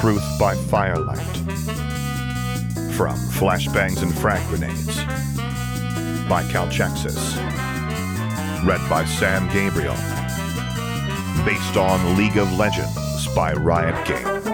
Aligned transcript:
Truth 0.00 0.38
by 0.38 0.54
Firelight. 0.54 1.18
From 2.92 3.16
Flashbangs 3.16 4.02
and 4.02 4.14
Frag 4.14 4.46
Grenades 4.48 4.98
by 6.28 6.42
Calchexxis. 6.50 7.36
Read 8.66 8.90
by 8.90 9.06
Sam 9.06 9.48
Gabriel. 9.52 9.94
Based 11.46 11.76
on 11.78 12.16
League 12.16 12.36
of 12.36 12.52
Legends 12.58 13.26
by 13.34 13.54
Riot 13.54 14.06
Games. 14.06 14.46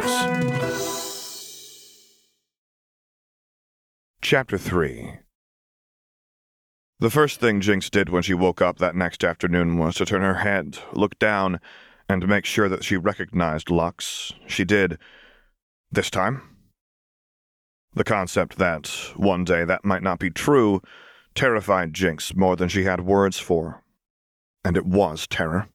Chapter 4.21 4.57
3 4.57 5.19
The 7.01 7.11
first 7.11 7.41
thing 7.41 7.61
Jinx 7.61 7.91
did 7.91 8.11
when 8.11 8.23
she 8.23 8.33
woke 8.33 8.63
up 8.63 8.79
that 8.79 8.95
next 8.95 9.25
afternoon 9.25 9.77
was 9.77 9.97
to 9.97 10.05
turn 10.05 10.23
her 10.23 10.35
head, 10.35 10.79
look 10.93 11.19
down, 11.19 11.59
and 12.09 12.29
make 12.29 12.45
sure 12.45 12.69
that 12.69 12.85
she 12.85 12.97
recognized 12.97 13.71
Lux. 13.71 14.33
She 14.47 14.65
did. 14.65 14.99
This 15.95 16.09
time. 16.09 16.41
The 17.93 18.03
concept 18.03 18.57
that 18.57 18.87
one 19.15 19.45
day 19.45 19.67
that 19.67 19.85
might 19.85 20.03
not 20.03 20.19
be 20.19 20.31
true 20.31 20.81
terrified 21.35 21.93
Jinx 21.93 22.35
more 22.35 22.57
than 22.57 22.71
she 22.71 22.85
had 22.85 23.05
words 23.05 23.39
for. 23.39 23.83
And 24.65 24.79
it 24.79 24.87
was 24.87 25.27
terror. 25.27 25.69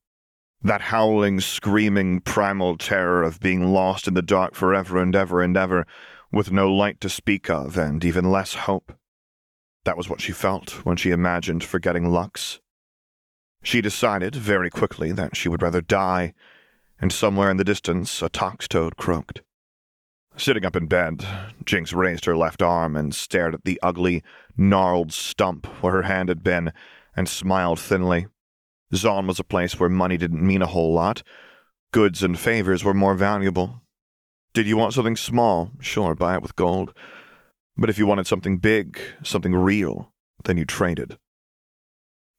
That 0.64 0.82
howling, 0.82 1.42
screaming, 1.42 2.22
primal 2.22 2.78
terror 2.78 3.22
of 3.22 3.40
being 3.40 3.72
lost 3.72 4.08
in 4.08 4.16
the 4.16 4.24
dark 4.24 4.56
forever 4.56 5.00
and 5.00 5.16
ever 5.16 5.44
and 5.44 5.56
ever, 5.56 5.86
with 6.32 6.52
no 6.52 6.74
light 6.74 7.00
to 7.02 7.10
speak 7.10 7.48
of 7.48 7.78
and 7.78 8.04
even 8.04 8.32
less 8.32 8.56
hope. 8.56 8.94
That 9.86 9.98
was 9.98 10.10
what 10.10 10.20
she 10.20 10.32
felt 10.32 10.84
when 10.84 10.98
she 10.98 11.12
imagined 11.12 11.64
forgetting 11.64 12.10
Lux. 12.10 12.60
She 13.62 13.82
decided 13.82 14.36
very 14.36 14.72
quickly 14.72 15.12
that 15.12 15.38
she 15.38 15.48
would 15.48 15.62
rather 15.62 15.82
die, 15.82 16.34
and 17.00 17.14
somewhere 17.14 17.52
in 17.52 17.58
the 17.58 17.64
distance 17.64 18.24
a 18.24 18.30
toxtoad 18.32 18.96
croaked. 18.98 19.44
Sitting 20.38 20.66
up 20.66 20.76
in 20.76 20.86
bed, 20.86 21.26
Jinx 21.66 21.94
raised 21.94 22.26
her 22.26 22.38
left 22.38 22.62
arm 22.62 22.96
and 22.96 23.14
stared 23.14 23.56
at 23.56 23.64
the 23.66 23.80
ugly, 23.82 24.24
gnarled 24.56 25.12
stump 25.12 25.66
where 25.82 25.94
her 25.94 26.04
hand 26.04 26.30
had 26.30 26.44
been 26.44 26.72
and 27.16 27.28
smiled 27.28 27.80
thinly. 27.80 28.28
Zaun 28.94 29.28
was 29.28 29.40
a 29.40 29.44
place 29.44 29.80
where 29.80 29.90
money 29.90 30.16
didn't 30.16 30.46
mean 30.46 30.62
a 30.62 30.68
whole 30.68 30.94
lot. 30.94 31.24
Goods 31.92 32.22
and 32.22 32.38
favors 32.38 32.84
were 32.84 32.94
more 32.94 33.16
valuable. 33.16 33.82
Did 34.54 34.68
you 34.68 34.78
want 34.78 34.94
something 34.94 35.16
small? 35.16 35.72
Sure, 35.80 36.14
buy 36.14 36.36
it 36.36 36.44
with 36.44 36.56
gold. 36.56 36.94
But 37.76 37.90
if 37.90 37.98
you 37.98 38.06
wanted 38.06 38.28
something 38.28 38.60
big, 38.60 39.00
something 39.24 39.56
real, 39.56 40.14
then 40.44 40.58
you 40.58 40.66
traded. 40.66 41.18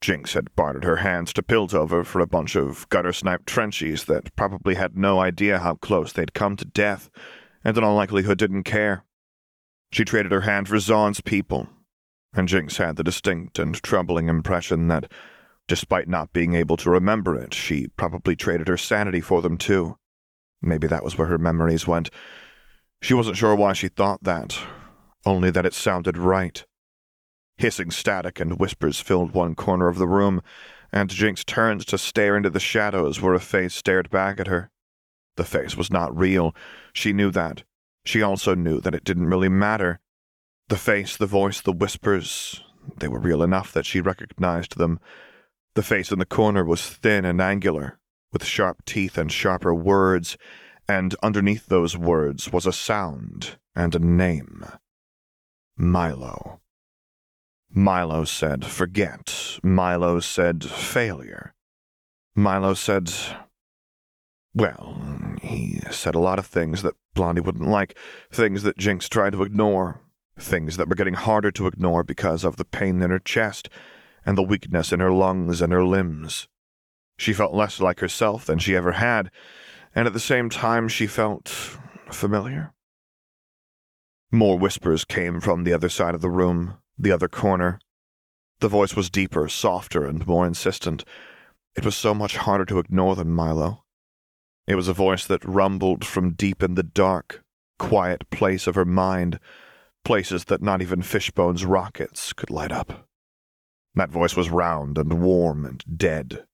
Jinx 0.01 0.35
had 0.35 0.55
bartered 0.55 0.85
her 0.85 0.97
hands 0.97 1.33
to 1.33 1.43
Piltover 1.43 2.07
for 2.07 2.21
a 2.21 2.27
bunch 2.29 2.55
of 2.55 2.89
gutter 2.91 3.13
snipe 3.13 3.45
trenchies 3.45 4.07
that 4.07 4.35
probably 4.37 4.77
had 4.77 4.97
no 4.97 5.19
idea 5.19 5.59
how 5.59 5.75
close 5.75 6.13
they'd 6.13 6.33
come 6.33 6.55
to 6.57 6.65
death, 6.65 7.11
and 7.69 7.77
in 7.77 7.85
all 7.85 7.97
likelihood 7.97 8.39
didn't 8.39 8.63
care. 8.63 9.05
She 9.93 10.03
traded 10.03 10.33
her 10.33 10.41
hand 10.41 10.69
for 10.69 10.79
Zaun's 10.79 11.21
people, 11.21 11.69
and 12.33 12.49
Jinx 12.49 12.79
had 12.79 12.97
the 12.97 13.05
distinct 13.05 13.59
and 13.59 13.75
troubling 13.75 14.31
impression 14.31 14.89
that, 14.89 15.13
despite 15.67 16.09
not 16.09 16.33
being 16.33 16.55
able 16.55 16.79
to 16.79 16.89
remember 16.89 17.37
it, 17.37 17.53
she 17.53 17.89
probably 17.89 18.35
traded 18.35 18.69
her 18.69 18.79
sanity 18.79 19.21
for 19.21 19.43
them 19.43 19.59
too. 19.59 19.99
Maybe 20.63 20.87
that 20.87 21.05
was 21.05 21.19
where 21.19 21.29
her 21.29 21.37
memories 21.37 21.87
went. 21.87 22.09
She 23.03 23.13
wasn't 23.13 23.37
sure 23.37 23.55
why 23.55 23.75
she 23.75 23.89
thought 23.89 24.25
that, 24.25 24.59
only 25.27 25.51
that 25.51 25.67
it 25.67 25.75
sounded 25.75 26.17
right. 26.17 26.65
Hissing 27.59 27.91
static 27.91 28.41
and 28.41 28.59
whispers 28.59 28.99
filled 28.99 29.33
one 29.33 29.55
corner 29.55 29.89
of 29.89 29.99
the 29.99 30.09
room, 30.09 30.41
and 30.91 31.11
Jinx 31.11 31.45
turned 31.45 31.87
to 31.89 31.99
stare 31.99 32.35
into 32.35 32.49
the 32.49 32.61
shadows 32.61 33.21
where 33.21 33.35
a 33.35 33.41
face 33.41 33.75
stared 33.75 34.09
back 34.09 34.41
at 34.41 34.47
her. 34.47 34.71
The 35.39 35.45
face 35.45 35.77
was 35.77 35.89
not 35.89 36.19
real. 36.19 36.53
She 36.93 37.13
knew 37.13 37.31
that. 37.31 37.63
She 38.05 38.23
also 38.23 38.57
knew 38.57 38.81
that 38.81 38.95
it 38.95 39.05
didn't 39.05 39.29
really 39.29 39.49
matter. 39.49 40.01
The 40.67 40.77
face, 40.77 41.17
the 41.17 41.27
voice, 41.27 41.61
the 41.61 41.73
whispers, 41.73 42.61
they 42.99 43.07
were 43.07 43.21
real 43.21 43.45
enough 43.45 43.73
that 43.73 43.87
she 43.87 44.01
recognized 44.01 44.77
them. 44.77 44.99
The 45.75 45.85
face 45.85 46.11
in 46.11 46.19
the 46.19 46.27
corner 46.27 46.65
was 46.65 46.83
thin 46.91 47.25
and 47.25 47.41
angular, 47.41 48.01
with 48.33 48.45
sharp 48.45 48.85
teeth 48.85 49.17
and 49.17 49.31
sharper 49.31 49.73
words, 49.73 50.37
and 50.89 51.15
underneath 51.23 51.67
those 51.67 51.97
words 51.97 52.51
was 52.51 52.67
a 52.67 52.73
sound 52.73 53.59
and 53.77 53.95
a 53.95 54.01
name 54.01 54.67
Milo. 55.77 56.61
Milo 57.71 58.25
said, 58.25 58.65
forget. 58.65 59.61
Milo 59.63 60.19
said, 60.19 60.65
failure. 60.65 61.55
Milo 62.35 62.75
said, 62.75 63.13
well, 64.55 65.01
he 65.41 65.81
said 65.91 66.15
a 66.15 66.21
lot 66.21 66.39
of 66.39 66.47
things 66.47 66.83
that 66.83 66.97
Blondie 67.15 67.41
wouldn't 67.41 67.69
like, 67.69 67.97
things 68.33 68.63
that 68.63 68.79
Jinx 68.79 69.09
tried 69.09 69.33
to 69.33 69.43
ignore, 69.43 70.01
things 70.39 70.77
that 70.77 70.89
were 70.89 70.95
getting 70.95 71.15
harder 71.15 71.51
to 71.53 71.67
ignore 71.67 72.03
because 72.03 72.45
of 72.45 72.57
the 72.57 72.65
pain 72.65 73.03
in 73.03 73.11
her 73.11 73.19
chest 73.19 73.69
and 74.25 74.37
the 74.37 74.43
weakness 74.43 74.93
in 74.93 75.01
her 75.01 75.13
lungs 75.13 75.61
and 75.61 75.73
her 75.73 75.85
limbs. 75.85 76.49
She 77.17 77.33
felt 77.33 77.55
less 77.55 77.81
like 77.81 78.01
herself 78.01 78.45
than 78.45 78.59
she 78.59 78.77
ever 78.77 78.93
had, 78.93 79.31
and 79.95 80.07
at 80.07 80.13
the 80.13 80.21
same 80.21 80.49
time 80.49 80.89
she 80.89 81.07
felt 81.07 81.49
familiar. 82.11 82.73
More 84.31 84.59
whispers 84.59 85.05
came 85.05 85.41
from 85.41 85.65
the 85.65 85.73
other 85.73 85.89
side 85.89 86.15
of 86.15 86.21
the 86.21 86.31
room, 86.31 86.79
the 86.99 87.11
other 87.11 87.29
corner. 87.29 87.81
The 88.61 88.69
voice 88.69 88.95
was 88.95 89.11
deeper, 89.11 89.49
softer, 89.49 90.05
and 90.05 90.27
more 90.27 90.47
insistent. 90.47 91.05
It 91.77 91.85
was 91.85 91.97
so 91.97 92.13
much 92.13 92.37
harder 92.37 92.65
to 92.67 92.79
ignore 92.79 93.17
than 93.17 93.31
Milo. 93.31 93.85
It 94.69 94.75
was 94.75 94.87
a 94.87 94.93
voice 94.93 95.25
that 95.27 95.43
rumbled 95.47 96.05
from 96.05 96.35
deep 96.35 96.63
in 96.63 96.75
the 96.75 96.83
dark, 96.83 97.43
quiet 97.79 98.29
place 98.29 98.67
of 98.67 98.75
her 98.75 98.85
mind, 98.85 99.41
places 100.05 100.45
that 100.45 100.61
not 100.61 100.83
even 100.83 101.01
Fishbones' 101.01 101.65
rockets 101.65 102.35
could 102.35 102.51
light 102.51 102.71
up. 102.71 103.09
That 103.95 104.11
voice 104.11 104.37
was 104.37 104.51
round 104.51 104.99
and 104.99 105.23
warm 105.23 105.65
and 105.65 105.83
dead. 105.97 106.45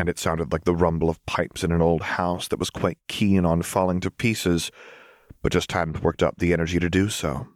And 0.00 0.08
it 0.08 0.18
sounded 0.18 0.50
like 0.52 0.64
the 0.64 0.74
rumble 0.74 1.08
of 1.08 1.24
pipes 1.26 1.62
in 1.62 1.70
an 1.70 1.80
old 1.80 2.02
house 2.02 2.48
that 2.48 2.58
was 2.58 2.70
quite 2.70 2.98
keen 3.06 3.46
on 3.46 3.62
falling 3.62 4.00
to 4.00 4.10
pieces, 4.10 4.72
but 5.42 5.52
just 5.52 5.70
hadn't 5.70 6.02
worked 6.02 6.24
up 6.24 6.38
the 6.38 6.52
energy 6.52 6.80
to 6.80 6.90
do 6.90 7.08
so. 7.08 7.46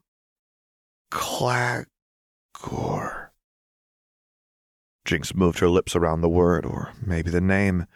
Claggor. 1.10 1.86
Jinx 5.04 5.34
moved 5.34 5.58
her 5.58 5.68
lips 5.68 5.96
around 5.96 6.20
the 6.20 6.28
word, 6.28 6.64
or 6.64 6.92
maybe 7.04 7.32
the 7.32 7.40
name. 7.40 7.86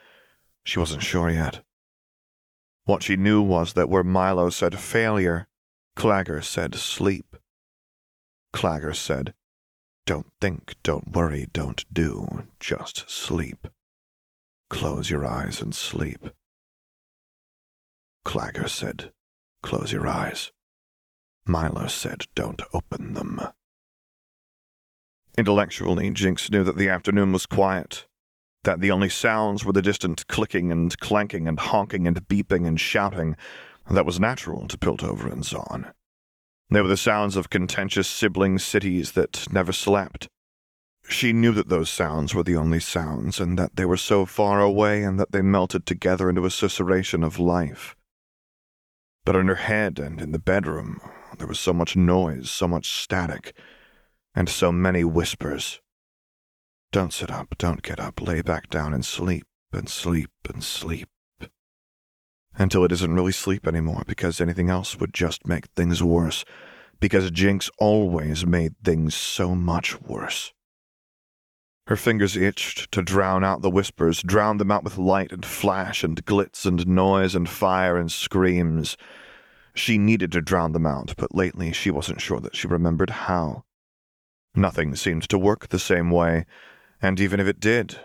She 0.65 0.79
wasn't 0.79 1.03
sure 1.03 1.31
yet. 1.31 1.63
What 2.85 3.03
she 3.03 3.17
knew 3.17 3.41
was 3.43 3.75
that 3.75 3.89
where 3.89 4.05
Milo 4.05 4.51
said 4.51 4.79
failure, 4.79 5.47
Claggor 5.97 6.43
said 6.43 6.75
sleep. 6.75 7.37
Claggor 8.53 8.95
said, 8.95 9.35
Don't 10.07 10.27
think, 10.41 10.75
don't 10.83 11.13
worry, 11.13 11.49
don't 11.53 11.85
do, 11.93 12.47
just 12.61 13.09
sleep. 13.11 13.69
Close 14.71 15.11
your 15.11 15.27
eyes 15.27 15.61
and 15.61 15.75
sleep. 15.75 16.31
Claggor 18.25 18.69
said, 18.69 19.13
Close 19.63 19.93
your 19.93 20.07
eyes. 20.07 20.53
Milo 21.47 21.87
said, 21.87 22.27
Don't 22.35 22.63
open 22.73 23.15
them. 23.15 23.41
Intellectually, 25.37 26.11
Jinx 26.11 26.51
knew 26.51 26.65
that 26.65 26.77
the 26.77 26.89
afternoon 26.89 27.33
was 27.33 27.47
quiet, 27.47 28.07
that 28.65 28.81
the 28.81 28.91
only 28.91 29.09
sounds 29.09 29.65
were 29.65 29.73
the 29.73 29.83
distant 29.83 30.27
clicking 30.27 30.73
and 30.73 30.99
clanking 30.99 31.47
and 31.47 31.59
honking 31.59 32.07
and 32.07 32.29
beeping 32.29 32.67
and 32.67 32.81
shouting 32.81 33.37
that 33.91 34.07
was 34.07 34.19
natural 34.19 34.67
to 34.69 34.79
Piltover 34.79 35.31
and 35.31 35.43
Zaun. 35.43 35.93
They 36.71 36.81
were 36.81 36.89
the 36.89 36.97
sounds 36.97 37.37
of 37.37 37.51
contentious 37.51 38.09
sibling 38.09 38.59
cities 38.59 39.13
that 39.13 39.53
never 39.53 39.73
slept. 39.73 40.29
She 41.09 41.33
knew 41.33 41.53
that 41.53 41.69
those 41.69 41.91
sounds 41.91 42.35
were 42.35 42.43
the 42.43 42.57
only 42.57 42.81
sounds, 42.81 43.39
and 43.39 43.59
that 43.59 43.77
they 43.77 43.85
were 43.85 43.99
so 43.99 44.25
far 44.25 44.61
away 44.61 45.03
and 45.03 45.21
that 45.21 45.33
they 45.33 45.43
melted 45.43 45.85
together 45.85 46.31
into 46.31 46.47
a 46.47 46.49
susurration 46.49 47.25
of 47.25 47.39
life. 47.39 47.95
But 49.27 49.37
in 49.37 49.49
her 49.49 49.55
head 49.55 49.99
and 49.99 50.21
in 50.21 50.33
the 50.33 50.39
bedroom, 50.39 51.01
there 51.39 51.47
was 51.47 51.61
so 51.61 51.75
much 51.75 51.95
noise, 51.95 52.51
so 52.51 52.67
much 52.67 52.91
static, 52.91 53.55
and 54.35 54.49
so 54.49 54.73
many 54.73 55.05
whispers. 55.05 55.81
Don't 56.95 57.13
sit 57.13 57.29
up, 57.29 57.59
don't 57.59 57.83
get 57.83 57.99
up, 57.99 58.23
lay 58.23 58.41
back 58.41 58.71
down 58.71 58.95
and 58.95 59.05
sleep 59.05 59.49
and 59.73 59.89
sleep 59.89 60.31
and 60.49 60.63
sleep. 60.63 61.09
Until 62.55 62.85
it 62.85 62.93
isn't 62.93 63.13
really 63.13 63.33
sleep 63.33 63.67
anymore, 63.67 64.05
because 64.07 64.41
anything 64.41 64.71
else 64.71 64.97
would 65.01 65.13
just 65.13 65.45
make 65.45 65.67
things 65.75 66.05
worse, 66.05 66.45
because 67.01 67.33
Jinx 67.33 67.69
always 67.81 68.47
made 68.47 68.77
things 68.85 69.13
so 69.17 69.57
much 69.57 70.01
worse. 70.03 70.53
Her 71.89 71.97
fingers 71.97 72.37
itched 72.37 72.93
to 72.93 73.03
drown 73.03 73.43
out 73.43 73.63
the 73.63 73.71
whispers, 73.71 74.23
drown 74.23 74.59
them 74.59 74.71
out 74.71 74.85
with 74.85 74.97
light 74.97 75.33
and 75.33 75.45
flash 75.45 76.05
and 76.05 76.25
glitz 76.25 76.65
and 76.65 76.87
noise 76.87 77.35
and 77.35 77.49
fire 77.49 77.97
and 77.97 78.13
screams. 78.13 78.97
She 79.75 79.99
needed 79.99 80.31
to 80.31 80.41
drown 80.41 80.71
them 80.71 80.87
out, 80.87 81.15
but 81.19 81.35
lately 81.35 81.73
she 81.73 81.91
wasn't 81.91 82.21
sure 82.21 82.39
that 82.39 82.55
she 82.55 82.69
remembered 82.69 83.11
how. 83.11 83.65
Nothing 84.55 84.95
seemed 84.95 85.29
to 85.31 85.39
work 85.39 85.71
the 85.71 85.81
same 85.81 86.13
way, 86.13 86.47
and 87.05 87.21
even 87.21 87.39
if 87.39 87.47
it 87.47 87.61
did, 87.61 88.01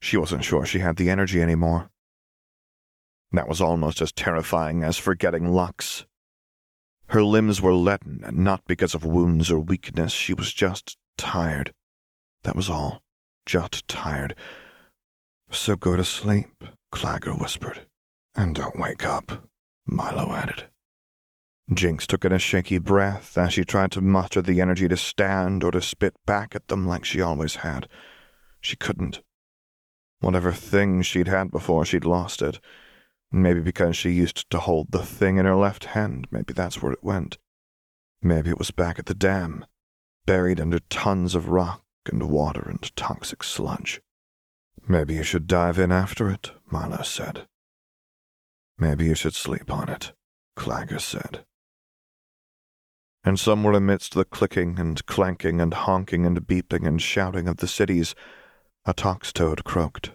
she 0.00 0.16
wasn't 0.16 0.42
sure 0.42 0.64
she 0.64 0.78
had 0.78 0.96
the 0.96 1.10
energy 1.10 1.42
anymore. 1.42 1.90
That 3.30 3.46
was 3.46 3.60
almost 3.60 4.00
as 4.00 4.10
terrifying 4.10 4.82
as 4.82 4.96
forgetting 4.96 5.52
Lux. 5.52 6.06
Her 7.08 7.22
limbs 7.22 7.60
were 7.60 7.74
leaden, 7.74 8.22
and 8.24 8.38
not 8.38 8.64
because 8.66 8.94
of 8.94 9.04
wounds 9.04 9.50
or 9.50 9.58
weakness. 9.58 10.14
She 10.14 10.32
was 10.32 10.50
just 10.50 10.96
tired. 11.18 11.74
That 12.44 12.56
was 12.56 12.70
all. 12.70 13.02
Just 13.44 13.86
tired. 13.86 14.34
So 15.50 15.76
go 15.76 15.94
to 15.94 16.04
sleep, 16.04 16.64
Claggor 16.90 17.38
whispered. 17.38 17.86
And 18.34 18.54
don't 18.54 18.80
wake 18.80 19.04
up, 19.04 19.46
Milo 19.84 20.32
added. 20.32 20.70
Jinx 21.72 22.06
took 22.06 22.24
in 22.24 22.32
a 22.32 22.38
shaky 22.38 22.78
breath 22.78 23.36
as 23.36 23.52
she 23.52 23.64
tried 23.64 23.92
to 23.92 24.00
muster 24.00 24.40
the 24.40 24.62
energy 24.62 24.88
to 24.88 24.96
stand 24.96 25.62
or 25.62 25.70
to 25.70 25.82
spit 25.82 26.14
back 26.24 26.54
at 26.54 26.68
them 26.68 26.86
like 26.86 27.04
she 27.04 27.20
always 27.20 27.56
had. 27.56 27.88
She 28.62 28.76
couldn't. 28.76 29.20
Whatever 30.20 30.52
thing 30.52 31.02
she'd 31.02 31.28
had 31.28 31.50
before, 31.50 31.84
she'd 31.84 32.04
lost 32.04 32.40
it. 32.40 32.60
Maybe 33.30 33.60
because 33.60 33.96
she 33.96 34.10
used 34.10 34.48
to 34.50 34.60
hold 34.60 34.92
the 34.92 35.04
thing 35.04 35.36
in 35.36 35.44
her 35.44 35.56
left 35.56 35.86
hand, 35.86 36.28
maybe 36.30 36.54
that's 36.54 36.80
where 36.80 36.92
it 36.92 37.02
went. 37.02 37.38
Maybe 38.22 38.50
it 38.50 38.58
was 38.58 38.70
back 38.70 39.00
at 39.00 39.06
the 39.06 39.14
dam, 39.14 39.66
buried 40.26 40.60
under 40.60 40.78
tons 40.78 41.34
of 41.34 41.48
rock 41.48 41.82
and 42.10 42.30
water 42.30 42.62
and 42.62 42.94
toxic 42.94 43.42
sludge. 43.42 44.00
Maybe 44.86 45.14
you 45.14 45.24
should 45.24 45.46
dive 45.48 45.78
in 45.78 45.90
after 45.90 46.30
it, 46.30 46.52
Milo 46.70 47.02
said. 47.02 47.48
Maybe 48.78 49.06
you 49.06 49.14
should 49.14 49.34
sleep 49.34 49.72
on 49.72 49.88
it, 49.88 50.12
Claggor 50.56 51.00
said. 51.00 51.44
And 53.24 53.40
somewhere 53.40 53.74
amidst 53.74 54.14
the 54.14 54.24
clicking 54.24 54.78
and 54.78 55.04
clanking 55.06 55.60
and 55.60 55.74
honking 55.74 56.26
and 56.26 56.40
beeping 56.46 56.86
and 56.86 57.00
shouting 57.00 57.48
of 57.48 57.58
the 57.58 57.68
cities, 57.68 58.14
a 58.84 58.92
tox 58.92 59.32
toad 59.32 59.64
croaked. 59.64 60.12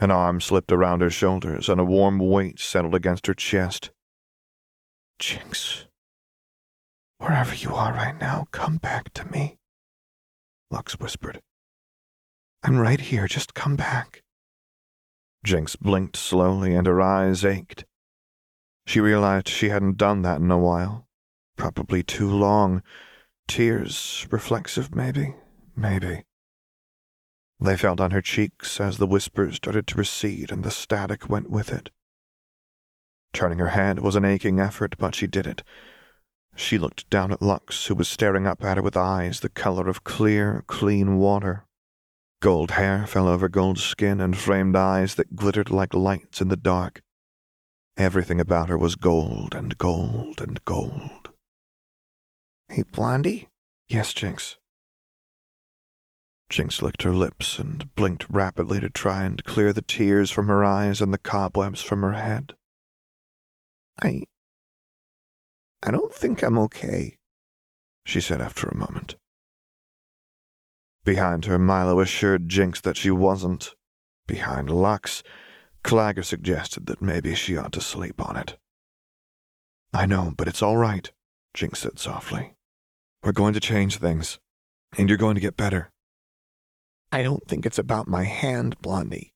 An 0.00 0.10
arm 0.10 0.40
slipped 0.40 0.72
around 0.72 1.02
her 1.02 1.10
shoulders, 1.10 1.68
and 1.68 1.80
a 1.80 1.84
warm 1.84 2.18
weight 2.18 2.58
settled 2.58 2.94
against 2.94 3.26
her 3.26 3.34
chest. 3.34 3.90
Jinx, 5.18 5.86
wherever 7.18 7.54
you 7.54 7.74
are 7.74 7.92
right 7.92 8.18
now, 8.18 8.46
come 8.50 8.78
back 8.78 9.12
to 9.12 9.30
me, 9.30 9.58
Lux 10.70 10.98
whispered. 10.98 11.40
I'm 12.62 12.78
right 12.78 13.00
here, 13.00 13.26
just 13.26 13.54
come 13.54 13.76
back. 13.76 14.22
Jinx 15.44 15.76
blinked 15.76 16.16
slowly, 16.16 16.74
and 16.74 16.86
her 16.86 17.00
eyes 17.00 17.44
ached. 17.44 17.84
She 18.86 19.00
realized 19.00 19.48
she 19.48 19.68
hadn't 19.68 19.96
done 19.96 20.22
that 20.22 20.40
in 20.40 20.50
a 20.50 20.58
while. 20.58 21.06
Probably 21.56 22.02
too 22.02 22.28
long. 22.28 22.82
Tears, 23.46 24.26
reflexive, 24.30 24.94
maybe? 24.94 25.34
Maybe. 25.76 26.24
They 27.60 27.76
fell 27.76 28.00
on 28.00 28.10
her 28.12 28.22
cheeks 28.22 28.80
as 28.80 28.96
the 28.96 29.06
whispers 29.06 29.56
started 29.56 29.86
to 29.88 29.98
recede 29.98 30.50
and 30.50 30.64
the 30.64 30.70
static 30.70 31.28
went 31.28 31.50
with 31.50 31.70
it. 31.70 31.90
Turning 33.32 33.58
her 33.58 33.68
head 33.68 34.00
was 34.00 34.16
an 34.16 34.24
aching 34.24 34.58
effort, 34.58 34.96
but 34.98 35.14
she 35.14 35.26
did 35.26 35.46
it. 35.46 35.62
She 36.56 36.78
looked 36.78 37.08
down 37.10 37.30
at 37.32 37.42
Lux, 37.42 37.86
who 37.86 37.94
was 37.94 38.08
staring 38.08 38.46
up 38.46 38.64
at 38.64 38.76
her 38.76 38.82
with 38.82 38.96
eyes 38.96 39.40
the 39.40 39.48
color 39.48 39.88
of 39.88 40.04
clear, 40.04 40.64
clean 40.66 41.18
water. 41.18 41.66
Gold 42.40 42.72
hair 42.72 43.06
fell 43.06 43.28
over 43.28 43.48
gold 43.48 43.78
skin 43.78 44.20
and 44.20 44.36
framed 44.36 44.74
eyes 44.74 45.14
that 45.16 45.36
glittered 45.36 45.70
like 45.70 45.92
lights 45.92 46.40
in 46.40 46.48
the 46.48 46.56
dark. 46.56 47.02
Everything 47.96 48.40
about 48.40 48.70
her 48.70 48.78
was 48.78 48.96
gold 48.96 49.54
and 49.54 49.76
gold 49.76 50.40
and 50.40 50.64
gold. 50.64 51.30
Hey, 52.68 52.84
Blondie? 52.90 53.48
Yes, 53.88 54.14
Jinx. 54.14 54.56
Jinx 56.50 56.82
licked 56.82 57.02
her 57.02 57.12
lips 57.12 57.60
and 57.60 57.94
blinked 57.94 58.26
rapidly 58.28 58.80
to 58.80 58.90
try 58.90 59.22
and 59.22 59.42
clear 59.44 59.72
the 59.72 59.82
tears 59.82 60.32
from 60.32 60.48
her 60.48 60.64
eyes 60.64 61.00
and 61.00 61.14
the 61.14 61.18
cobwebs 61.18 61.80
from 61.80 62.02
her 62.02 62.14
head. 62.14 62.54
I. 64.02 64.24
I 65.82 65.92
don't 65.92 66.12
think 66.12 66.42
I'm 66.42 66.58
okay, 66.58 67.18
she 68.04 68.20
said 68.20 68.40
after 68.40 68.66
a 68.66 68.76
moment. 68.76 69.14
Behind 71.04 71.44
her, 71.44 71.58
Milo 71.58 72.00
assured 72.00 72.48
Jinx 72.48 72.80
that 72.80 72.96
she 72.96 73.12
wasn't. 73.12 73.74
Behind 74.26 74.68
Lux, 74.68 75.22
Claggor 75.84 76.24
suggested 76.24 76.86
that 76.86 77.00
maybe 77.00 77.34
she 77.34 77.56
ought 77.56 77.72
to 77.72 77.80
sleep 77.80 78.20
on 78.20 78.36
it. 78.36 78.58
I 79.94 80.04
know, 80.04 80.34
but 80.36 80.48
it's 80.48 80.62
all 80.62 80.76
right, 80.76 81.10
Jinx 81.54 81.78
said 81.78 81.98
softly. 81.98 82.54
We're 83.22 83.32
going 83.32 83.54
to 83.54 83.60
change 83.60 83.96
things, 83.96 84.38
and 84.98 85.08
you're 85.08 85.16
going 85.16 85.36
to 85.36 85.40
get 85.40 85.56
better. 85.56 85.90
I 87.12 87.22
don't 87.22 87.46
think 87.46 87.66
it's 87.66 87.78
about 87.78 88.06
my 88.06 88.24
hand, 88.24 88.76
Blondie. 88.80 89.32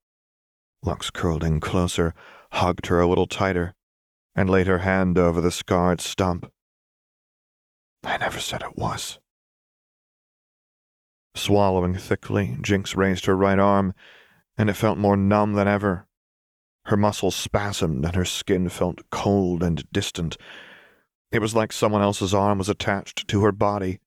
Lux 0.82 1.10
curled 1.10 1.42
in 1.42 1.60
closer, 1.60 2.14
hugged 2.52 2.86
her 2.86 3.00
a 3.00 3.06
little 3.08 3.26
tighter, 3.26 3.74
and 4.34 4.48
laid 4.48 4.66
her 4.66 4.78
hand 4.78 5.18
over 5.18 5.40
the 5.40 5.50
scarred 5.50 6.00
stump. 6.00 6.50
I 8.04 8.16
never 8.18 8.38
said 8.38 8.62
it 8.62 8.76
was. 8.76 9.18
Swallowing 11.34 11.96
thickly, 11.96 12.56
Jinx 12.60 12.94
raised 12.94 13.26
her 13.26 13.36
right 13.36 13.58
arm, 13.58 13.94
and 14.56 14.70
it 14.70 14.74
felt 14.74 14.98
more 14.98 15.16
numb 15.16 15.54
than 15.54 15.66
ever. 15.66 16.06
Her 16.86 16.96
muscles 16.96 17.34
spasmed, 17.34 18.04
and 18.04 18.14
her 18.14 18.24
skin 18.24 18.68
felt 18.68 19.10
cold 19.10 19.62
and 19.62 19.90
distant. 19.90 20.36
It 21.32 21.40
was 21.40 21.54
like 21.54 21.72
someone 21.72 22.02
else's 22.02 22.34
arm 22.34 22.58
was 22.58 22.68
attached 22.68 23.26
to 23.26 23.42
her 23.42 23.52
body, 23.52 23.98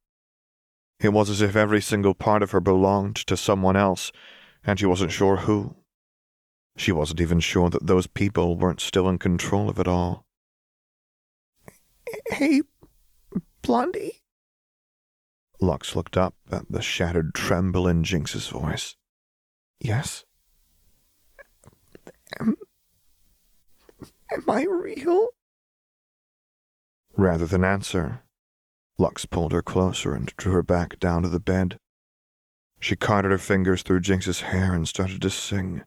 it 1.00 1.10
was 1.10 1.30
as 1.30 1.42
if 1.42 1.56
every 1.56 1.82
single 1.82 2.14
part 2.14 2.42
of 2.42 2.52
her 2.52 2.60
belonged 2.60 3.16
to 3.18 3.38
someone 3.38 3.76
else, 3.76 4.12
and 4.64 4.80
she 4.80 4.86
wasn't 4.86 5.12
sure 5.12 5.38
who. 5.38 5.76
She 6.76 6.92
wasn't 6.92 7.22
even 7.22 7.40
sure 7.40 7.70
that 7.70 7.88
those 7.88 8.08
people 8.08 8.58
weren't 8.58 8.82
still 8.82 9.10
in 9.10 9.18
control 9.18 9.70
of 9.70 9.80
it 9.80 9.88
all. 9.88 10.26
Hey, 12.30 12.62
Blondie? 13.62 14.24
Lux 15.60 15.96
looked 15.96 16.18
up 16.18 16.36
at 16.52 16.66
the 16.70 16.82
shattered 16.82 17.34
tremble 17.34 17.88
in 17.88 18.04
Jinx's 18.04 18.48
voice. 18.48 18.96
Yes? 19.80 20.24
Am, 22.40 22.56
am 24.32 24.44
I 24.48 24.64
real? 24.64 25.30
Rather 27.16 27.46
than 27.46 27.64
answer, 27.64 28.22
Lux 29.00 29.26
pulled 29.26 29.52
her 29.52 29.62
closer 29.62 30.14
and 30.14 30.36
drew 30.38 30.54
her 30.54 30.64
back 30.64 31.00
down 31.00 31.22
to 31.24 31.30
the 31.30 31.40
bed. 31.40 31.78
She 32.80 32.96
carted 32.96 33.32
her 33.32 33.38
fingers 33.38 33.84
through 33.84 34.02
Jinx's 34.02 34.42
hair 34.42 34.74
and 34.74 34.88
started 34.88 35.22
to 35.22 35.30
sing, 35.30 35.84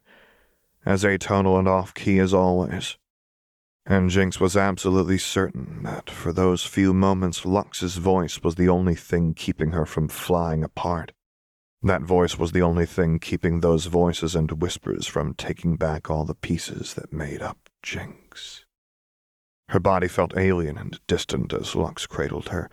as 0.86 1.04
atonal 1.04 1.58
and 1.58 1.68
off 1.68 1.94
key 1.94 2.18
as 2.18 2.32
always. 2.32 2.96
And 3.86 4.10
Jinx 4.10 4.38
was 4.38 4.56
absolutely 4.56 5.18
certain 5.18 5.82
that 5.82 6.10
for 6.10 6.32
those 6.32 6.64
few 6.64 6.92
moments 6.92 7.44
Lux's 7.44 7.96
voice 7.96 8.40
was 8.42 8.54
the 8.54 8.68
only 8.68 8.94
thing 8.94 9.34
keeping 9.34 9.72
her 9.72 9.86
from 9.86 10.08
flying 10.08 10.62
apart. 10.62 11.12
That 11.82 12.02
voice 12.02 12.38
was 12.38 12.52
the 12.52 12.62
only 12.62 12.86
thing 12.86 13.18
keeping 13.18 13.60
those 13.60 13.86
voices 13.86 14.36
and 14.36 14.50
whispers 14.62 15.06
from 15.06 15.34
taking 15.34 15.76
back 15.76 16.10
all 16.10 16.24
the 16.24 16.34
pieces 16.34 16.94
that 16.94 17.12
made 17.12 17.40
up 17.40 17.70
Jinx. 17.82 18.66
Her 19.70 19.80
body 19.80 20.08
felt 20.08 20.36
alien 20.36 20.76
and 20.76 21.00
distant 21.06 21.52
as 21.52 21.74
Lux 21.74 22.06
cradled 22.06 22.50
her, 22.50 22.68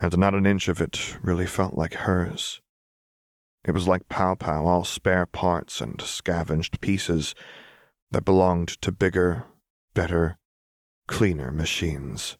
and 0.00 0.16
not 0.18 0.34
an 0.34 0.46
inch 0.46 0.68
of 0.68 0.80
it 0.80 1.16
really 1.22 1.46
felt 1.46 1.74
like 1.74 1.94
hers. 1.94 2.60
It 3.64 3.72
was 3.72 3.88
like 3.88 4.08
Pow 4.08 4.34
Pow, 4.34 4.66
all 4.66 4.84
spare 4.84 5.26
parts 5.26 5.80
and 5.80 6.00
scavenged 6.00 6.80
pieces 6.80 7.34
that 8.10 8.24
belonged 8.24 8.68
to 8.82 8.92
bigger, 8.92 9.44
better, 9.94 10.38
cleaner 11.08 11.50
machines. 11.50 12.36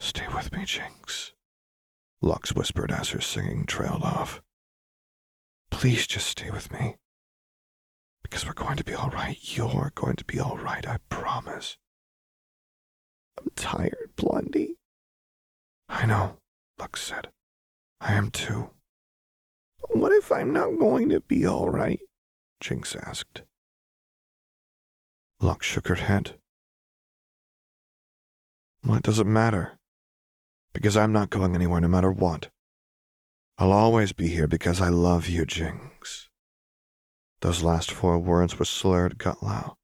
Stay 0.00 0.26
with 0.34 0.52
me, 0.52 0.64
Jinx, 0.64 1.32
Lux 2.20 2.54
whispered 2.54 2.90
as 2.90 3.10
her 3.10 3.20
singing 3.20 3.64
trailed 3.66 4.02
off. 4.02 4.42
Please 5.70 6.06
just 6.06 6.26
stay 6.26 6.50
with 6.50 6.72
me. 6.72 6.96
Because 8.22 8.46
we're 8.46 8.52
going 8.52 8.76
to 8.76 8.84
be 8.84 8.94
all 8.94 9.10
right. 9.10 9.38
You're 9.40 9.92
going 9.94 10.16
to 10.16 10.24
be 10.24 10.38
all 10.38 10.56
right, 10.56 10.86
I 10.86 10.98
promise. 11.08 11.76
I'm 13.38 13.50
tired, 13.56 14.10
Blondie. 14.16 14.76
I 15.92 16.06
know, 16.06 16.38
Lux 16.78 17.02
said. 17.02 17.28
I 18.00 18.14
am 18.14 18.30
too. 18.30 18.70
What 19.90 20.12
if 20.12 20.32
I'm 20.32 20.52
not 20.52 20.78
going 20.78 21.10
to 21.10 21.20
be 21.20 21.46
all 21.46 21.68
right? 21.68 22.00
Jinx 22.60 22.96
asked. 22.96 23.42
Lux 25.40 25.66
shook 25.66 25.88
her 25.88 25.96
head. 25.96 26.38
Well, 28.84 28.96
it 28.96 29.02
doesn't 29.02 29.30
matter, 29.32 29.78
because 30.72 30.96
I'm 30.96 31.12
not 31.12 31.30
going 31.30 31.54
anywhere 31.54 31.80
no 31.80 31.88
matter 31.88 32.10
what. 32.10 32.48
I'll 33.58 33.70
always 33.72 34.12
be 34.12 34.28
here 34.28 34.48
because 34.48 34.80
I 34.80 34.88
love 34.88 35.28
you, 35.28 35.44
Jinx. 35.44 36.30
Those 37.42 37.62
last 37.62 37.92
four 37.92 38.18
words 38.18 38.58
were 38.58 38.64
slurred 38.64 39.18
gutlow, 39.18 39.74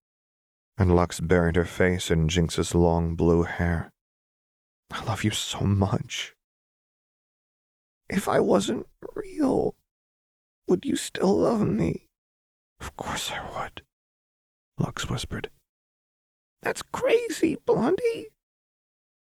and 0.78 0.96
Lux 0.96 1.20
buried 1.20 1.56
her 1.56 1.64
face 1.64 2.10
in 2.10 2.28
Jinx's 2.28 2.74
long 2.74 3.14
blue 3.14 3.42
hair. 3.42 3.92
I 4.90 5.04
love 5.04 5.24
you 5.24 5.30
so 5.30 5.60
much. 5.60 6.34
If 8.08 8.28
I 8.28 8.40
wasn't 8.40 8.86
real, 9.14 9.74
would 10.66 10.84
you 10.84 10.96
still 10.96 11.38
love 11.38 11.66
me? 11.66 12.08
Of 12.80 12.96
course 12.96 13.30
I 13.30 13.40
would. 13.54 13.82
Lux 14.78 15.10
whispered. 15.10 15.50
That's 16.62 16.82
crazy, 16.82 17.56
Blondie. 17.66 18.28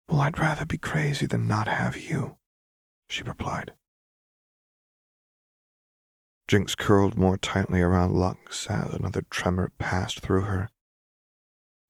Well, 0.08 0.20
I'd 0.20 0.38
rather 0.38 0.64
be 0.64 0.78
crazy 0.78 1.26
than 1.26 1.46
not 1.46 1.68
have 1.68 1.96
you, 1.96 2.36
she 3.08 3.22
replied. 3.22 3.72
Jinx 6.48 6.74
curled 6.74 7.16
more 7.16 7.38
tightly 7.38 7.80
around 7.80 8.14
Lux 8.14 8.66
as 8.68 8.92
another 8.92 9.22
tremor 9.30 9.72
passed 9.78 10.20
through 10.20 10.42
her, 10.42 10.70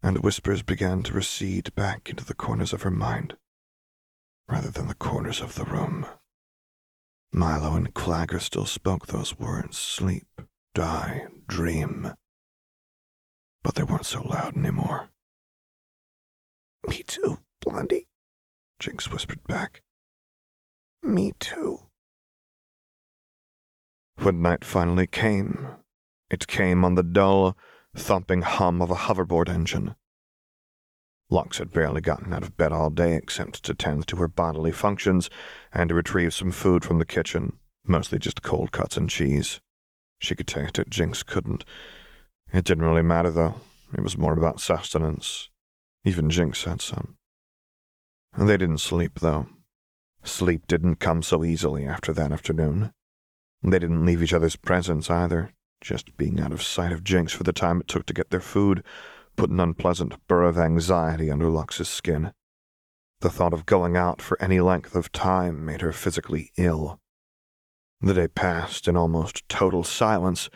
and 0.02 0.18
whispers 0.22 0.62
began 0.62 1.02
to 1.04 1.12
recede 1.12 1.74
back 1.74 2.08
into 2.10 2.24
the 2.24 2.34
corners 2.34 2.72
of 2.72 2.82
her 2.82 2.90
mind, 2.90 3.36
rather 4.48 4.70
than 4.70 4.88
the 4.88 4.94
corners 4.94 5.40
of 5.40 5.54
the 5.54 5.64
room. 5.64 6.06
Milo 7.32 7.74
and 7.74 7.94
Claggor 7.94 8.40
still 8.40 8.66
spoke 8.66 9.06
those 9.06 9.38
words 9.38 9.78
sleep, 9.78 10.28
die, 10.74 11.26
dream. 11.46 12.12
But 13.62 13.74
they 13.74 13.82
weren't 13.82 14.06
so 14.06 14.22
loud 14.22 14.56
anymore. 14.56 15.08
Me 16.86 17.02
too, 17.02 17.38
Blondie, 17.60 18.08
Jinx 18.78 19.10
whispered 19.10 19.42
back. 19.44 19.82
Me 21.02 21.32
too. 21.38 21.86
When 24.16 24.42
night 24.42 24.64
finally 24.64 25.06
came, 25.06 25.68
it 26.30 26.46
came 26.46 26.84
on 26.84 26.96
the 26.96 27.02
dull, 27.02 27.56
thumping 27.96 28.42
hum 28.42 28.82
of 28.82 28.90
a 28.90 28.94
hoverboard 28.94 29.48
engine. 29.48 29.94
Lux 31.32 31.56
had 31.56 31.72
barely 31.72 32.02
gotten 32.02 32.34
out 32.34 32.42
of 32.42 32.58
bed 32.58 32.72
all 32.72 32.90
day 32.90 33.14
except 33.16 33.62
to 33.62 33.72
tend 33.72 34.06
to 34.06 34.16
her 34.16 34.28
bodily 34.28 34.70
functions 34.70 35.30
and 35.72 35.88
to 35.88 35.94
retrieve 35.94 36.34
some 36.34 36.52
food 36.52 36.84
from 36.84 36.98
the 36.98 37.06
kitchen, 37.06 37.54
mostly 37.86 38.18
just 38.18 38.42
cold 38.42 38.70
cuts 38.70 38.98
and 38.98 39.08
cheese. 39.08 39.58
She 40.18 40.34
could 40.34 40.46
taste 40.46 40.78
it, 40.78 40.90
Jinx 40.90 41.22
couldn't. 41.22 41.64
It 42.52 42.66
didn't 42.66 42.84
really 42.84 43.00
matter, 43.00 43.30
though. 43.30 43.54
It 43.94 44.02
was 44.02 44.18
more 44.18 44.34
about 44.34 44.60
sustenance. 44.60 45.48
Even 46.04 46.28
Jinx 46.28 46.64
had 46.64 46.82
some. 46.82 47.16
They 48.36 48.58
didn't 48.58 48.78
sleep, 48.78 49.20
though. 49.20 49.46
Sleep 50.22 50.66
didn't 50.66 50.96
come 50.96 51.22
so 51.22 51.44
easily 51.44 51.86
after 51.86 52.12
that 52.12 52.30
afternoon. 52.30 52.92
They 53.62 53.78
didn't 53.78 54.04
leave 54.04 54.22
each 54.22 54.34
other's 54.34 54.56
presence 54.56 55.08
either, 55.08 55.54
just 55.80 56.14
being 56.18 56.40
out 56.40 56.52
of 56.52 56.62
sight 56.62 56.92
of 56.92 57.02
Jinx 57.02 57.32
for 57.32 57.42
the 57.42 57.54
time 57.54 57.80
it 57.80 57.88
took 57.88 58.04
to 58.04 58.14
get 58.14 58.28
their 58.28 58.40
food 58.40 58.84
put 59.36 59.50
an 59.50 59.60
unpleasant 59.60 60.14
burr 60.26 60.44
of 60.44 60.58
anxiety 60.58 61.30
under 61.30 61.48
Lux's 61.48 61.88
skin. 61.88 62.32
The 63.20 63.30
thought 63.30 63.52
of 63.52 63.66
going 63.66 63.96
out 63.96 64.20
for 64.20 64.40
any 64.42 64.60
length 64.60 64.94
of 64.94 65.12
time 65.12 65.64
made 65.64 65.80
her 65.80 65.92
physically 65.92 66.50
ill. 66.56 67.00
The 68.00 68.14
day 68.14 68.28
passed 68.28 68.88
in 68.88 68.96
almost 68.96 69.48
total 69.48 69.84
silence, 69.84 70.50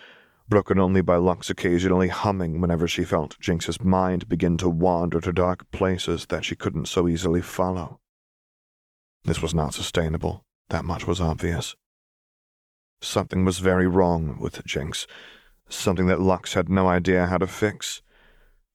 broken 0.48 0.78
only 0.78 1.00
by 1.00 1.16
Lux 1.16 1.48
occasionally 1.48 2.08
humming 2.08 2.60
whenever 2.60 2.88
she 2.88 3.04
felt 3.04 3.38
Jinx's 3.38 3.80
mind 3.80 4.28
begin 4.28 4.56
to 4.58 4.68
wander 4.68 5.20
to 5.20 5.32
dark 5.32 5.70
places 5.70 6.26
that 6.26 6.44
she 6.44 6.56
couldn't 6.56 6.86
so 6.86 7.06
easily 7.06 7.40
follow. 7.40 8.00
This 9.24 9.40
was 9.40 9.54
not 9.54 9.74
sustainable, 9.74 10.44
that 10.70 10.84
much 10.84 11.06
was 11.06 11.20
obvious. 11.20 11.76
Something 13.00 13.44
was 13.44 13.58
very 13.58 13.86
wrong 13.86 14.38
with 14.40 14.64
Jinx, 14.64 15.06
something 15.68 16.06
that 16.06 16.20
Lux 16.20 16.54
had 16.54 16.68
no 16.68 16.88
idea 16.88 17.26
how 17.26 17.38
to 17.38 17.46
fix. 17.46 18.02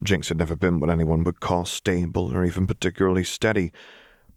Jinx 0.04 0.30
had 0.30 0.38
never 0.38 0.56
been 0.56 0.80
what 0.80 0.90
anyone 0.90 1.24
would 1.24 1.40
call 1.40 1.66
stable 1.66 2.36
or 2.36 2.44
even 2.44 2.66
particularly 2.66 3.24
steady, 3.24 3.72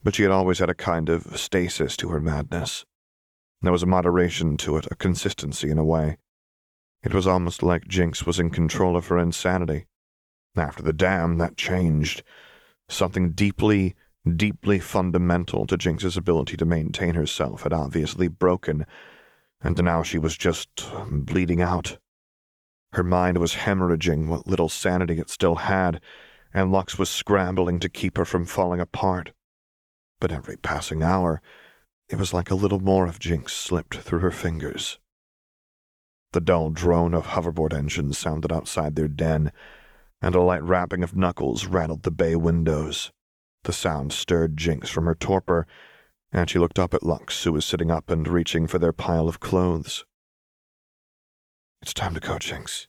but 0.03 0.15
she 0.15 0.23
had 0.23 0.33
always 0.33 0.59
had 0.59 0.69
a 0.69 0.75
kind 0.75 1.09
of 1.09 1.39
stasis 1.39 1.97
to 1.97 2.11
her 2.11 2.21
madness. 2.21 2.85
There 3.63 3.73
was 3.73 3.83
a 3.83 3.87
moderation 3.87 4.59
to 4.59 4.77
it, 4.77 4.87
a 4.91 4.95
consistency 4.95 5.71
in 5.71 5.79
a 5.79 5.85
way. 5.85 6.19
It 7.03 7.15
was 7.15 7.27
almost 7.27 7.63
like 7.63 7.89
Jinx 7.89 8.27
was 8.27 8.39
in 8.39 8.51
control 8.51 8.97
of 8.97 9.07
her 9.07 9.19
insanity. 9.19 9.87
After 10.55 10.83
the 10.83 10.93
dam, 10.93 11.39
that 11.39 11.57
changed. 11.57 12.23
Something 12.89 13.33
deeply, 13.33 13.95
deeply 14.37 14.79
fundamental 14.79 15.67
to 15.67 15.79
Jinx's 15.79 16.19
ability 16.19 16.59
to 16.59 16.67
maintain 16.67 17.15
herself 17.15 17.63
had 17.63 17.73
obviously 17.73 18.29
broken, 18.29 18.85
and 19.63 19.83
now 19.83 20.03
she 20.03 20.19
was 20.19 20.37
just 20.37 20.69
bleeding 21.11 21.63
out. 21.63 21.97
Her 22.95 23.03
mind 23.03 23.39
was 23.39 23.55
hemorrhaging 23.55 24.29
what 24.29 24.47
little 24.47 24.69
sanity 24.69 25.19
it 25.19 25.29
still 25.29 25.57
had, 25.57 26.01
and 26.53 26.71
Lux 26.71 26.97
was 26.97 27.11
scrambling 27.11 27.81
to 27.81 27.89
keep 27.89 28.17
her 28.17 28.25
from 28.25 28.47
falling 28.47 28.79
apart. 28.81 29.33
But 30.21 30.31
every 30.31 30.57
passing 30.57 31.03
hour, 31.03 31.43
it 32.09 32.21
was 32.21 32.33
like 32.33 32.53
a 32.53 32.55
little 32.55 32.79
more 32.79 33.09
of 33.09 33.19
Jinx 33.19 33.53
slipped 33.53 33.97
through 33.97 34.21
her 34.21 34.31
fingers. 34.31 35.01
The 36.35 36.41
dull 36.41 36.71
drone 36.71 37.15
of 37.15 37.27
hoverboard 37.27 37.75
engines 37.75 38.17
sounded 38.17 38.53
outside 38.53 38.95
their 38.95 39.09
den, 39.09 39.51
and 40.23 40.37
a 40.37 40.41
light 40.41 40.63
rapping 40.63 41.03
of 41.03 41.17
knuckles 41.17 41.67
rattled 41.67 42.05
the 42.05 42.13
bay 42.13 42.37
windows. 42.37 43.11
The 43.65 43.73
sound 43.73 44.13
stirred 44.13 44.57
Jinx 44.57 44.89
from 44.89 45.07
her 45.07 45.17
torpor, 45.17 45.67
and 46.31 46.49
she 46.49 46.61
looked 46.61 46.79
up 46.79 46.95
at 46.95 47.03
Lux, 47.03 47.43
who 47.43 47.55
was 47.55 47.65
sitting 47.65 47.91
up 47.91 48.09
and 48.09 48.29
reaching 48.29 48.69
for 48.69 48.79
their 48.79 48.93
pile 48.93 49.27
of 49.27 49.41
clothes. 49.41 50.05
It's 51.85 51.93
time 51.93 52.15
to 52.15 52.21
go, 52.21 52.39
Jinx, 52.39 52.89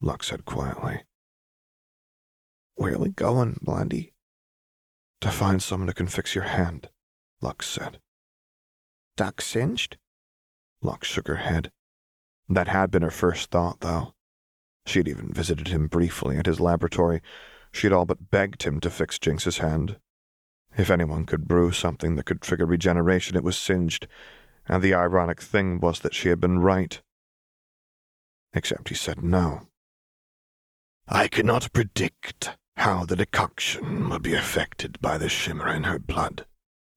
Lux 0.00 0.28
said 0.28 0.46
quietly. 0.46 1.02
Where 2.74 2.94
are 2.94 2.98
we 2.98 3.10
going, 3.10 3.58
Blondie? 3.60 4.14
To 5.20 5.28
find 5.28 5.62
someone 5.62 5.88
who 5.88 5.92
can 5.92 6.06
fix 6.06 6.34
your 6.34 6.44
hand, 6.44 6.88
Lux 7.42 7.66
said. 7.68 8.00
Duck 9.14 9.42
Singed? 9.42 9.98
Lux 10.80 11.06
shook 11.06 11.28
her 11.28 11.36
head. 11.36 11.70
That 12.48 12.68
had 12.68 12.90
been 12.90 13.02
her 13.02 13.10
first 13.10 13.50
thought, 13.50 13.80
though. 13.80 14.14
She 14.86 15.00
had 15.00 15.08
even 15.08 15.34
visited 15.34 15.68
him 15.68 15.86
briefly 15.86 16.38
at 16.38 16.46
his 16.46 16.60
laboratory. 16.60 17.20
She 17.72 17.88
had 17.88 17.92
all 17.92 18.06
but 18.06 18.30
begged 18.30 18.62
him 18.62 18.80
to 18.80 18.88
fix 18.88 19.18
Jinx's 19.18 19.58
hand. 19.58 19.98
If 20.78 20.90
anyone 20.90 21.26
could 21.26 21.46
brew 21.46 21.72
something 21.72 22.16
that 22.16 22.24
could 22.24 22.40
trigger 22.40 22.64
regeneration, 22.64 23.36
it 23.36 23.44
was 23.44 23.58
Singed, 23.58 24.06
and 24.66 24.82
the 24.82 24.94
ironic 24.94 25.42
thing 25.42 25.78
was 25.78 26.00
that 26.00 26.14
she 26.14 26.30
had 26.30 26.40
been 26.40 26.60
right. 26.60 27.02
Except 28.52 28.88
he 28.88 28.94
said 28.94 29.22
no. 29.22 29.68
I 31.08 31.28
cannot 31.28 31.72
predict 31.72 32.56
how 32.76 33.04
the 33.04 33.16
decoction 33.16 34.08
will 34.08 34.18
be 34.18 34.34
affected 34.34 35.00
by 35.00 35.18
the 35.18 35.28
shimmer 35.28 35.68
in 35.68 35.84
her 35.84 35.98
blood, 35.98 36.46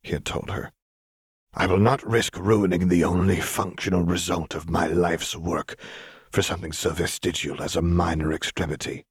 he 0.01 0.11
had 0.11 0.25
told 0.25 0.49
her. 0.51 0.71
I 1.53 1.67
will 1.67 1.77
not 1.77 2.07
risk 2.07 2.37
ruining 2.37 2.87
the 2.87 3.03
only 3.03 3.39
functional 3.39 4.03
result 4.03 4.55
of 4.55 4.69
my 4.69 4.87
life's 4.87 5.35
work 5.35 5.75
for 6.31 6.41
something 6.41 6.71
so 6.71 6.89
vestigial 6.89 7.61
as 7.61 7.75
a 7.75 7.81
minor 7.81 8.33
extremity. 8.33 9.05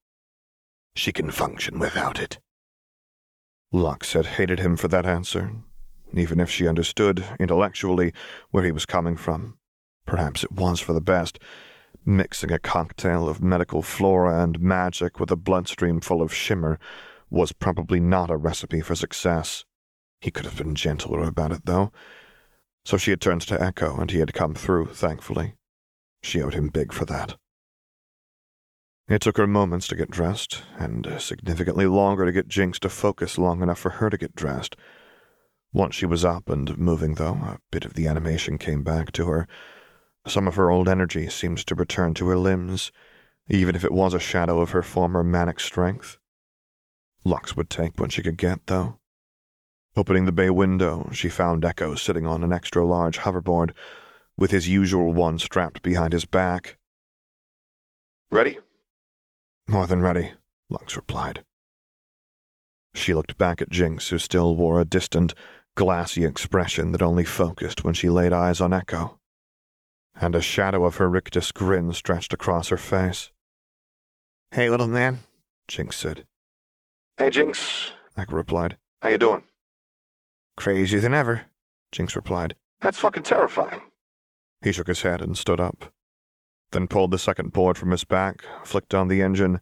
She 0.96 1.12
can 1.12 1.30
function 1.30 1.78
without 1.78 2.18
it. 2.18 2.40
Lux 3.70 4.12
had 4.12 4.26
hated 4.26 4.58
him 4.58 4.76
for 4.76 4.88
that 4.88 5.06
answer, 5.06 5.52
even 6.12 6.40
if 6.40 6.50
she 6.50 6.66
understood, 6.66 7.24
intellectually, 7.38 8.12
where 8.50 8.64
he 8.64 8.72
was 8.72 8.84
coming 8.84 9.16
from. 9.16 9.56
Perhaps 10.04 10.42
it 10.42 10.52
was 10.52 10.80
for 10.80 10.92
the 10.92 11.00
best. 11.00 11.38
Mixing 12.04 12.50
a 12.50 12.58
cocktail 12.58 13.28
of 13.28 13.42
medical 13.42 13.82
flora 13.82 14.42
and 14.42 14.60
magic 14.60 15.20
with 15.20 15.30
a 15.30 15.36
bloodstream 15.36 16.00
full 16.00 16.22
of 16.22 16.34
shimmer 16.34 16.78
was 17.30 17.52
probably 17.52 18.00
not 18.00 18.30
a 18.30 18.36
recipe 18.36 18.80
for 18.80 18.94
success. 18.94 19.64
He 20.20 20.30
could 20.30 20.44
have 20.44 20.56
been 20.56 20.74
gentler 20.74 21.22
about 21.22 21.52
it, 21.52 21.64
though. 21.64 21.92
So 22.84 22.96
she 22.96 23.10
had 23.10 23.20
turned 23.20 23.42
to 23.42 23.62
Echo, 23.62 23.96
and 23.98 24.10
he 24.10 24.18
had 24.18 24.34
come 24.34 24.54
through, 24.54 24.86
thankfully. 24.86 25.54
She 26.22 26.42
owed 26.42 26.54
him 26.54 26.68
big 26.68 26.92
for 26.92 27.04
that. 27.06 27.36
It 29.08 29.20
took 29.20 29.36
her 29.36 29.46
moments 29.46 29.88
to 29.88 29.96
get 29.96 30.10
dressed, 30.10 30.62
and 30.78 31.16
significantly 31.18 31.86
longer 31.86 32.24
to 32.24 32.32
get 32.32 32.48
Jinx 32.48 32.78
to 32.80 32.88
focus 32.88 33.38
long 33.38 33.62
enough 33.62 33.78
for 33.78 33.90
her 33.90 34.10
to 34.10 34.16
get 34.16 34.34
dressed. 34.34 34.76
Once 35.72 35.94
she 35.94 36.06
was 36.06 36.24
up 36.24 36.48
and 36.48 36.78
moving, 36.78 37.14
though, 37.14 37.34
a 37.34 37.58
bit 37.70 37.84
of 37.84 37.94
the 37.94 38.06
animation 38.06 38.58
came 38.58 38.82
back 38.82 39.10
to 39.12 39.26
her. 39.26 39.48
Some 40.26 40.46
of 40.46 40.54
her 40.54 40.70
old 40.70 40.88
energy 40.88 41.28
seemed 41.28 41.58
to 41.66 41.74
return 41.74 42.14
to 42.14 42.28
her 42.28 42.38
limbs, 42.38 42.92
even 43.48 43.74
if 43.74 43.84
it 43.84 43.92
was 43.92 44.14
a 44.14 44.20
shadow 44.20 44.60
of 44.60 44.70
her 44.70 44.82
former 44.82 45.24
manic 45.24 45.58
strength. 45.58 46.18
Lux 47.24 47.56
would 47.56 47.68
take 47.68 47.98
what 47.98 48.12
she 48.12 48.22
could 48.22 48.36
get, 48.36 48.66
though. 48.66 48.98
Opening 49.96 50.24
the 50.24 50.32
bay 50.32 50.48
window, 50.48 51.10
she 51.12 51.28
found 51.28 51.64
Echo 51.64 51.94
sitting 51.94 52.26
on 52.26 52.42
an 52.42 52.52
extra 52.52 52.84
large 52.84 53.18
hoverboard, 53.18 53.72
with 54.36 54.50
his 54.50 54.68
usual 54.68 55.12
one 55.12 55.38
strapped 55.38 55.82
behind 55.82 56.12
his 56.12 56.24
back. 56.24 56.78
Ready? 58.30 58.58
More 59.66 59.86
than 59.86 60.00
ready, 60.00 60.32
Lux 60.70 60.96
replied. 60.96 61.44
She 62.94 63.12
looked 63.12 63.36
back 63.36 63.60
at 63.60 63.70
Jinx, 63.70 64.08
who 64.08 64.18
still 64.18 64.56
wore 64.56 64.80
a 64.80 64.84
distant, 64.84 65.34
glassy 65.74 66.24
expression 66.24 66.92
that 66.92 67.02
only 67.02 67.24
focused 67.24 67.84
when 67.84 67.94
she 67.94 68.08
laid 68.08 68.32
eyes 68.32 68.60
on 68.60 68.72
Echo. 68.72 69.18
And 70.14 70.34
a 70.34 70.40
shadow 70.40 70.84
of 70.84 70.96
her 70.96 71.08
rictus 71.08 71.50
grin 71.52 71.92
stretched 71.92 72.32
across 72.32 72.68
her 72.68 72.76
face. 72.76 73.30
Hey, 74.52 74.68
little 74.68 74.86
man, 74.86 75.20
Jinx 75.66 75.96
said. 75.96 76.26
Hey, 77.16 77.30
Jinx, 77.30 77.92
Echo 78.16 78.36
replied. 78.36 78.76
How 79.00 79.08
you 79.08 79.18
doing? 79.18 79.42
Crazier 80.56 81.00
than 81.00 81.14
ever, 81.14 81.42
Jinx 81.90 82.14
replied. 82.14 82.54
That's 82.80 82.98
fucking 82.98 83.22
terrifying. 83.22 83.80
He 84.62 84.72
shook 84.72 84.86
his 84.86 85.02
head 85.02 85.20
and 85.20 85.36
stood 85.36 85.60
up, 85.60 85.92
then 86.70 86.86
pulled 86.88 87.10
the 87.10 87.18
second 87.18 87.52
board 87.52 87.76
from 87.78 87.90
his 87.90 88.04
back, 88.04 88.44
flicked 88.64 88.94
on 88.94 89.08
the 89.08 89.22
engine, 89.22 89.60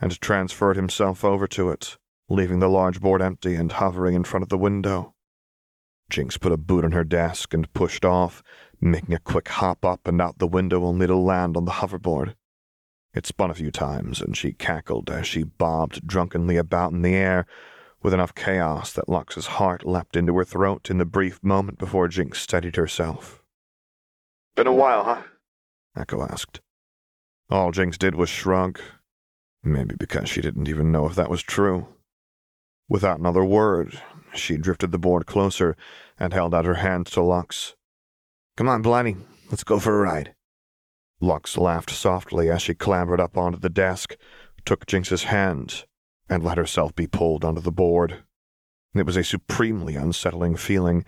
and 0.00 0.20
transferred 0.20 0.76
himself 0.76 1.24
over 1.24 1.46
to 1.48 1.70
it, 1.70 1.98
leaving 2.28 2.58
the 2.58 2.68
large 2.68 3.00
board 3.00 3.20
empty 3.20 3.54
and 3.54 3.72
hovering 3.72 4.14
in 4.14 4.24
front 4.24 4.42
of 4.42 4.48
the 4.48 4.58
window. 4.58 5.14
Jinx 6.10 6.38
put 6.38 6.52
a 6.52 6.56
boot 6.56 6.84
on 6.84 6.92
her 6.92 7.04
desk 7.04 7.54
and 7.54 7.72
pushed 7.74 8.04
off, 8.04 8.42
making 8.80 9.14
a 9.14 9.18
quick 9.18 9.48
hop 9.48 9.84
up 9.84 10.06
and 10.08 10.20
out 10.20 10.38
the 10.38 10.46
window 10.46 10.84
only 10.84 11.06
to 11.06 11.16
land 11.16 11.56
on 11.56 11.64
the 11.64 11.72
hoverboard. 11.72 12.34
It 13.12 13.26
spun 13.26 13.50
a 13.50 13.54
few 13.54 13.70
times, 13.70 14.20
and 14.20 14.36
she 14.36 14.52
cackled 14.52 15.10
as 15.10 15.26
she 15.26 15.42
bobbed 15.42 16.06
drunkenly 16.06 16.56
about 16.56 16.92
in 16.92 17.02
the 17.02 17.14
air, 17.14 17.46
with 18.02 18.14
enough 18.14 18.34
chaos 18.34 18.92
that 18.92 19.08
Lux's 19.08 19.46
heart 19.46 19.84
leapt 19.84 20.16
into 20.16 20.36
her 20.36 20.44
throat 20.44 20.88
in 20.90 20.98
the 20.98 21.04
brief 21.04 21.42
moment 21.42 21.78
before 21.78 22.08
Jinx 22.08 22.40
steadied 22.40 22.76
herself. 22.76 23.42
Been 24.54 24.66
a 24.66 24.72
while, 24.72 25.04
huh? 25.04 25.22
Echo 25.96 26.22
asked. 26.22 26.60
All 27.50 27.72
Jinx 27.72 27.98
did 27.98 28.14
was 28.14 28.30
shrug, 28.30 28.80
maybe 29.62 29.96
because 29.98 30.28
she 30.28 30.40
didn't 30.40 30.68
even 30.68 30.92
know 30.92 31.06
if 31.06 31.14
that 31.16 31.30
was 31.30 31.42
true. 31.42 31.88
Without 32.88 33.18
another 33.18 33.44
word, 33.44 34.00
she 34.34 34.56
drifted 34.56 34.92
the 34.92 34.98
board 34.98 35.26
closer 35.26 35.76
and 36.18 36.32
held 36.32 36.54
out 36.54 36.64
her 36.64 36.74
hand 36.74 37.06
to 37.08 37.22
Lux. 37.22 37.74
Come 38.60 38.68
on, 38.68 38.82
Blondie. 38.82 39.16
Let's 39.50 39.64
go 39.64 39.78
for 39.78 39.98
a 39.98 40.02
ride. 40.02 40.34
Lux 41.18 41.56
laughed 41.56 41.88
softly 41.88 42.50
as 42.50 42.60
she 42.60 42.74
clambered 42.74 43.18
up 43.18 43.38
onto 43.38 43.58
the 43.58 43.70
desk, 43.70 44.16
took 44.66 44.84
Jinx's 44.84 45.24
hand, 45.24 45.86
and 46.28 46.44
let 46.44 46.58
herself 46.58 46.94
be 46.94 47.06
pulled 47.06 47.42
onto 47.42 47.62
the 47.62 47.72
board. 47.72 48.22
It 48.94 49.06
was 49.06 49.16
a 49.16 49.24
supremely 49.24 49.96
unsettling 49.96 50.56
feeling. 50.56 51.06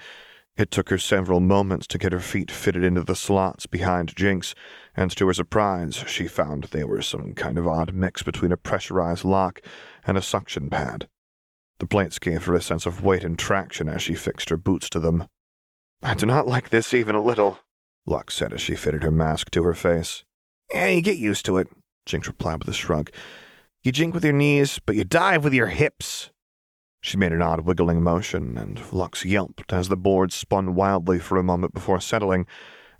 It 0.56 0.70
took 0.70 0.88
her 0.88 0.96
several 0.96 1.40
moments 1.40 1.86
to 1.88 1.98
get 1.98 2.12
her 2.12 2.20
feet 2.20 2.50
fitted 2.50 2.84
into 2.84 3.02
the 3.02 3.14
slots 3.14 3.66
behind 3.66 4.16
Jinx, 4.16 4.54
and 4.96 5.10
to 5.14 5.26
her 5.26 5.34
surprise, 5.34 5.96
she 6.06 6.26
found 6.28 6.64
they 6.64 6.84
were 6.84 7.02
some 7.02 7.34
kind 7.34 7.58
of 7.58 7.68
odd 7.68 7.92
mix 7.92 8.22
between 8.22 8.52
a 8.52 8.56
pressurized 8.56 9.26
lock 9.26 9.60
and 10.06 10.16
a 10.16 10.22
suction 10.22 10.70
pad. 10.70 11.06
The 11.80 11.86
plates 11.86 12.18
gave 12.18 12.46
her 12.46 12.54
a 12.54 12.62
sense 12.62 12.86
of 12.86 13.04
weight 13.04 13.24
and 13.24 13.38
traction 13.38 13.90
as 13.90 14.00
she 14.00 14.14
fixed 14.14 14.48
her 14.48 14.56
boots 14.56 14.88
to 14.88 14.98
them. 14.98 15.28
I 16.02 16.14
do 16.14 16.26
not 16.26 16.48
like 16.48 16.70
this 16.70 16.92
even 16.92 17.14
a 17.14 17.22
little, 17.22 17.60
Lux 18.06 18.34
said 18.34 18.52
as 18.52 18.60
she 18.60 18.74
fitted 18.74 19.04
her 19.04 19.12
mask 19.12 19.50
to 19.52 19.62
her 19.62 19.74
face. 19.74 20.24
Yeah, 20.72 20.88
you 20.88 21.00
get 21.00 21.16
used 21.16 21.46
to 21.46 21.58
it, 21.58 21.68
Jinx 22.06 22.26
replied 22.26 22.58
with 22.58 22.68
a 22.68 22.72
shrug. 22.72 23.10
You 23.82 23.92
jink 23.92 24.12
with 24.14 24.24
your 24.24 24.32
knees, 24.32 24.80
but 24.84 24.96
you 24.96 25.04
dive 25.04 25.44
with 25.44 25.54
your 25.54 25.68
hips. 25.68 26.30
She 27.00 27.16
made 27.16 27.32
an 27.32 27.42
odd 27.42 27.60
wiggling 27.60 28.02
motion, 28.02 28.58
and 28.58 28.80
Lux 28.92 29.24
yelped 29.24 29.72
as 29.72 29.88
the 29.88 29.96
board 29.96 30.32
spun 30.32 30.74
wildly 30.74 31.18
for 31.18 31.36
a 31.36 31.42
moment 31.42 31.74
before 31.74 32.00
settling, 32.00 32.46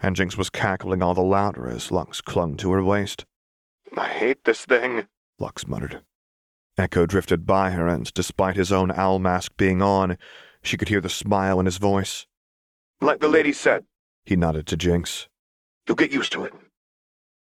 and 0.01 0.15
Jinx 0.15 0.37
was 0.37 0.51
cackling 0.51 1.03
all 1.03 1.15
the 1.15 1.23
louder 1.23 1.69
as 1.69 1.91
Lux 1.91 2.21
clung 2.21 2.57
to 2.59 2.73
her 2.73 2.85
waist. 2.85 3.25
I 3.97 4.09
hate 4.09 4.45
this 4.45 4.65
thing, 4.65 5.07
Lux 5.39 5.67
muttered. 5.67 6.03
Echo 6.79 7.07
drifted 7.07 7.47
by 7.47 7.71
her, 7.71 7.87
and 7.87 8.13
despite 8.15 8.57
his 8.57 8.73
own 8.73 8.91
owl 8.93 9.19
mask 9.19 9.53
being 9.57 9.83
on, 9.83 10.19
she 10.63 10.77
could 10.77 10.89
hear 10.89 11.01
the 11.01 11.09
smile 11.09 11.61
in 11.61 11.67
his 11.67 11.79
voice. 11.79 12.27
Like 13.03 13.19
the 13.19 13.27
lady 13.27 13.53
said, 13.53 13.85
he 14.25 14.37
nodded 14.37 14.69
to 14.69 14.77
Jinx. 14.77 15.29
You'll 15.89 15.97
get 15.97 16.13
used 16.13 16.31
to 16.33 16.45
it. 16.45 16.53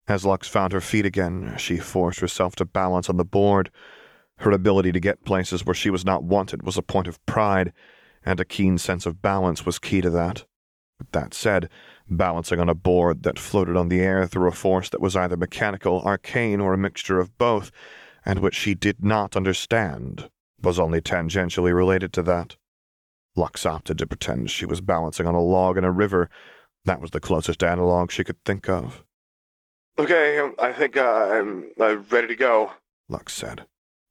As 0.08 0.24
Lux 0.24 0.48
found 0.48 0.72
her 0.72 0.80
feet 0.80 1.06
again, 1.06 1.56
she 1.58 1.76
forced 1.76 2.22
herself 2.22 2.56
to 2.56 2.66
balance 2.66 3.10
on 3.10 3.18
the 3.18 3.26
board. 3.26 3.70
Her 4.38 4.52
ability 4.52 4.94
to 4.94 5.00
get 5.02 5.26
places 5.26 5.66
where 5.66 5.76
she 5.76 5.90
was 5.90 6.06
not 6.06 6.24
wanted 6.24 6.64
was 6.64 6.78
a 6.78 6.82
point 6.82 7.08
of 7.08 7.24
pride, 7.26 7.74
and 8.26 8.40
a 8.40 8.46
keen 8.46 8.78
sense 8.78 9.06
of 9.06 9.22
balance 9.22 9.66
was 9.66 9.78
key 9.78 10.00
to 10.00 10.10
that. 10.12 10.46
But 10.98 11.12
that 11.12 11.34
said, 11.34 11.70
balancing 12.10 12.62
on 12.62 12.70
a 12.70 12.74
board 12.74 13.24
that 13.24 13.38
floated 13.38 13.76
on 13.76 13.90
the 13.90 14.00
air 14.00 14.26
through 14.28 14.48
a 14.48 14.54
force 14.54 14.88
that 14.88 15.02
was 15.02 15.18
either 15.18 15.36
mechanical, 15.36 16.02
arcane, 16.04 16.62
or 16.62 16.74
a 16.74 16.78
mixture 16.78 17.20
of 17.20 17.38
both, 17.38 17.72
and 18.26 18.40
which 18.40 18.56
she 18.56 18.74
did 18.74 19.04
not 19.04 19.36
understand, 19.36 20.30
was 20.64 20.80
only 20.80 21.02
tangentially 21.02 21.76
related 21.76 22.14
to 22.14 22.24
that. 22.24 22.56
Lux 23.36 23.66
opted 23.66 23.98
to 23.98 24.08
pretend 24.08 24.52
she 24.52 24.66
was 24.66 24.82
balancing 24.82 25.26
on 25.26 25.36
a 25.36 25.42
log 25.42 25.78
in 25.78 25.84
a 25.84 25.92
river. 25.92 26.30
That 26.86 27.00
was 27.00 27.12
the 27.12 27.20
closest 27.20 27.64
analog 27.64 28.12
she 28.12 28.24
could 28.24 28.44
think 28.44 28.68
of. 28.68 29.04
Okay, 30.00 30.42
I 30.60 30.74
think 30.74 30.98
uh, 30.98 31.30
I'm, 31.32 31.72
I'm 31.80 32.06
ready 32.10 32.28
to 32.28 32.36
go, 32.36 32.72
Lux 33.10 33.34
said, 33.34 33.66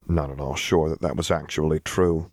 not 0.06 0.30
at 0.30 0.40
all 0.40 0.54
sure 0.54 0.88
that 0.88 1.00
that 1.00 1.16
was 1.16 1.30
actually 1.30 1.80
true. 1.80 2.30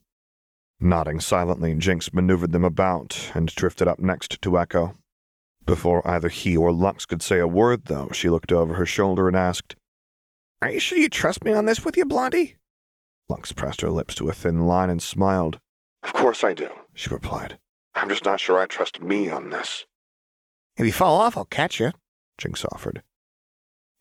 Nodding 0.79 1.19
silently, 1.19 1.73
Jinx 1.73 2.13
maneuvered 2.13 2.51
them 2.51 2.63
about 2.63 3.31
and 3.33 3.47
drifted 3.47 3.87
up 3.87 3.99
next 3.99 4.41
to 4.41 4.59
Echo. 4.59 4.95
Before 5.65 6.07
either 6.07 6.29
he 6.29 6.55
or 6.55 6.71
Lux 6.71 7.05
could 7.05 7.21
say 7.21 7.39
a 7.39 7.47
word, 7.47 7.85
though, 7.85 8.09
she 8.13 8.29
looked 8.29 8.51
over 8.51 8.75
her 8.75 8.85
shoulder 8.85 9.27
and 9.27 9.35
asked, 9.35 9.75
Are 10.61 10.69
you 10.69 10.79
sure 10.79 10.97
you 10.97 11.09
trust 11.09 11.43
me 11.43 11.51
on 11.51 11.65
this 11.65 11.83
with 11.83 11.97
you, 11.97 12.05
Blondie? 12.05 12.57
Lux 13.27 13.51
pressed 13.51 13.81
her 13.81 13.89
lips 13.89 14.13
to 14.15 14.29
a 14.29 14.33
thin 14.33 14.67
line 14.67 14.89
and 14.89 15.01
smiled. 15.01 15.59
Of 16.07 16.13
course 16.13 16.41
I 16.45 16.53
do, 16.53 16.69
she 16.93 17.09
replied. 17.09 17.59
I'm 17.93 18.07
just 18.07 18.23
not 18.23 18.39
sure 18.39 18.57
I 18.57 18.65
trust 18.65 19.01
me 19.01 19.29
on 19.29 19.49
this. 19.49 19.85
If 20.77 20.85
you 20.85 20.93
fall 20.93 21.19
off, 21.19 21.35
I'll 21.35 21.43
catch 21.43 21.81
you, 21.81 21.91
Jinx 22.37 22.63
offered. 22.71 23.03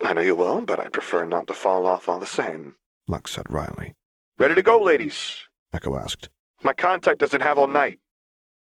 I 0.00 0.12
know 0.12 0.20
you 0.20 0.36
will, 0.36 0.60
but 0.60 0.78
I 0.78 0.88
prefer 0.88 1.24
not 1.24 1.48
to 1.48 1.52
fall 1.52 1.84
off 1.84 2.08
all 2.08 2.20
the 2.20 2.24
same, 2.26 2.76
Lux 3.08 3.32
said 3.32 3.50
wryly. 3.50 3.94
Ready 4.38 4.54
to 4.54 4.62
go, 4.62 4.80
ladies? 4.80 5.36
Echo 5.72 5.98
asked. 5.98 6.28
My 6.62 6.74
contact 6.74 7.18
doesn't 7.18 7.40
have 7.40 7.58
all 7.58 7.66
night. 7.66 7.98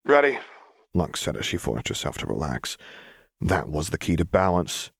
Ready? 0.05 0.37
Lux 0.93 1.19
said 1.19 1.35
as 1.35 1.45
she 1.45 1.57
forced 1.57 1.87
herself 1.87 2.19
to 2.19 2.27
relax. 2.27 2.77
That 3.39 3.69
was 3.69 3.89
the 3.89 3.97
key 3.97 4.15
to 4.17 4.25
balance. 4.25 4.91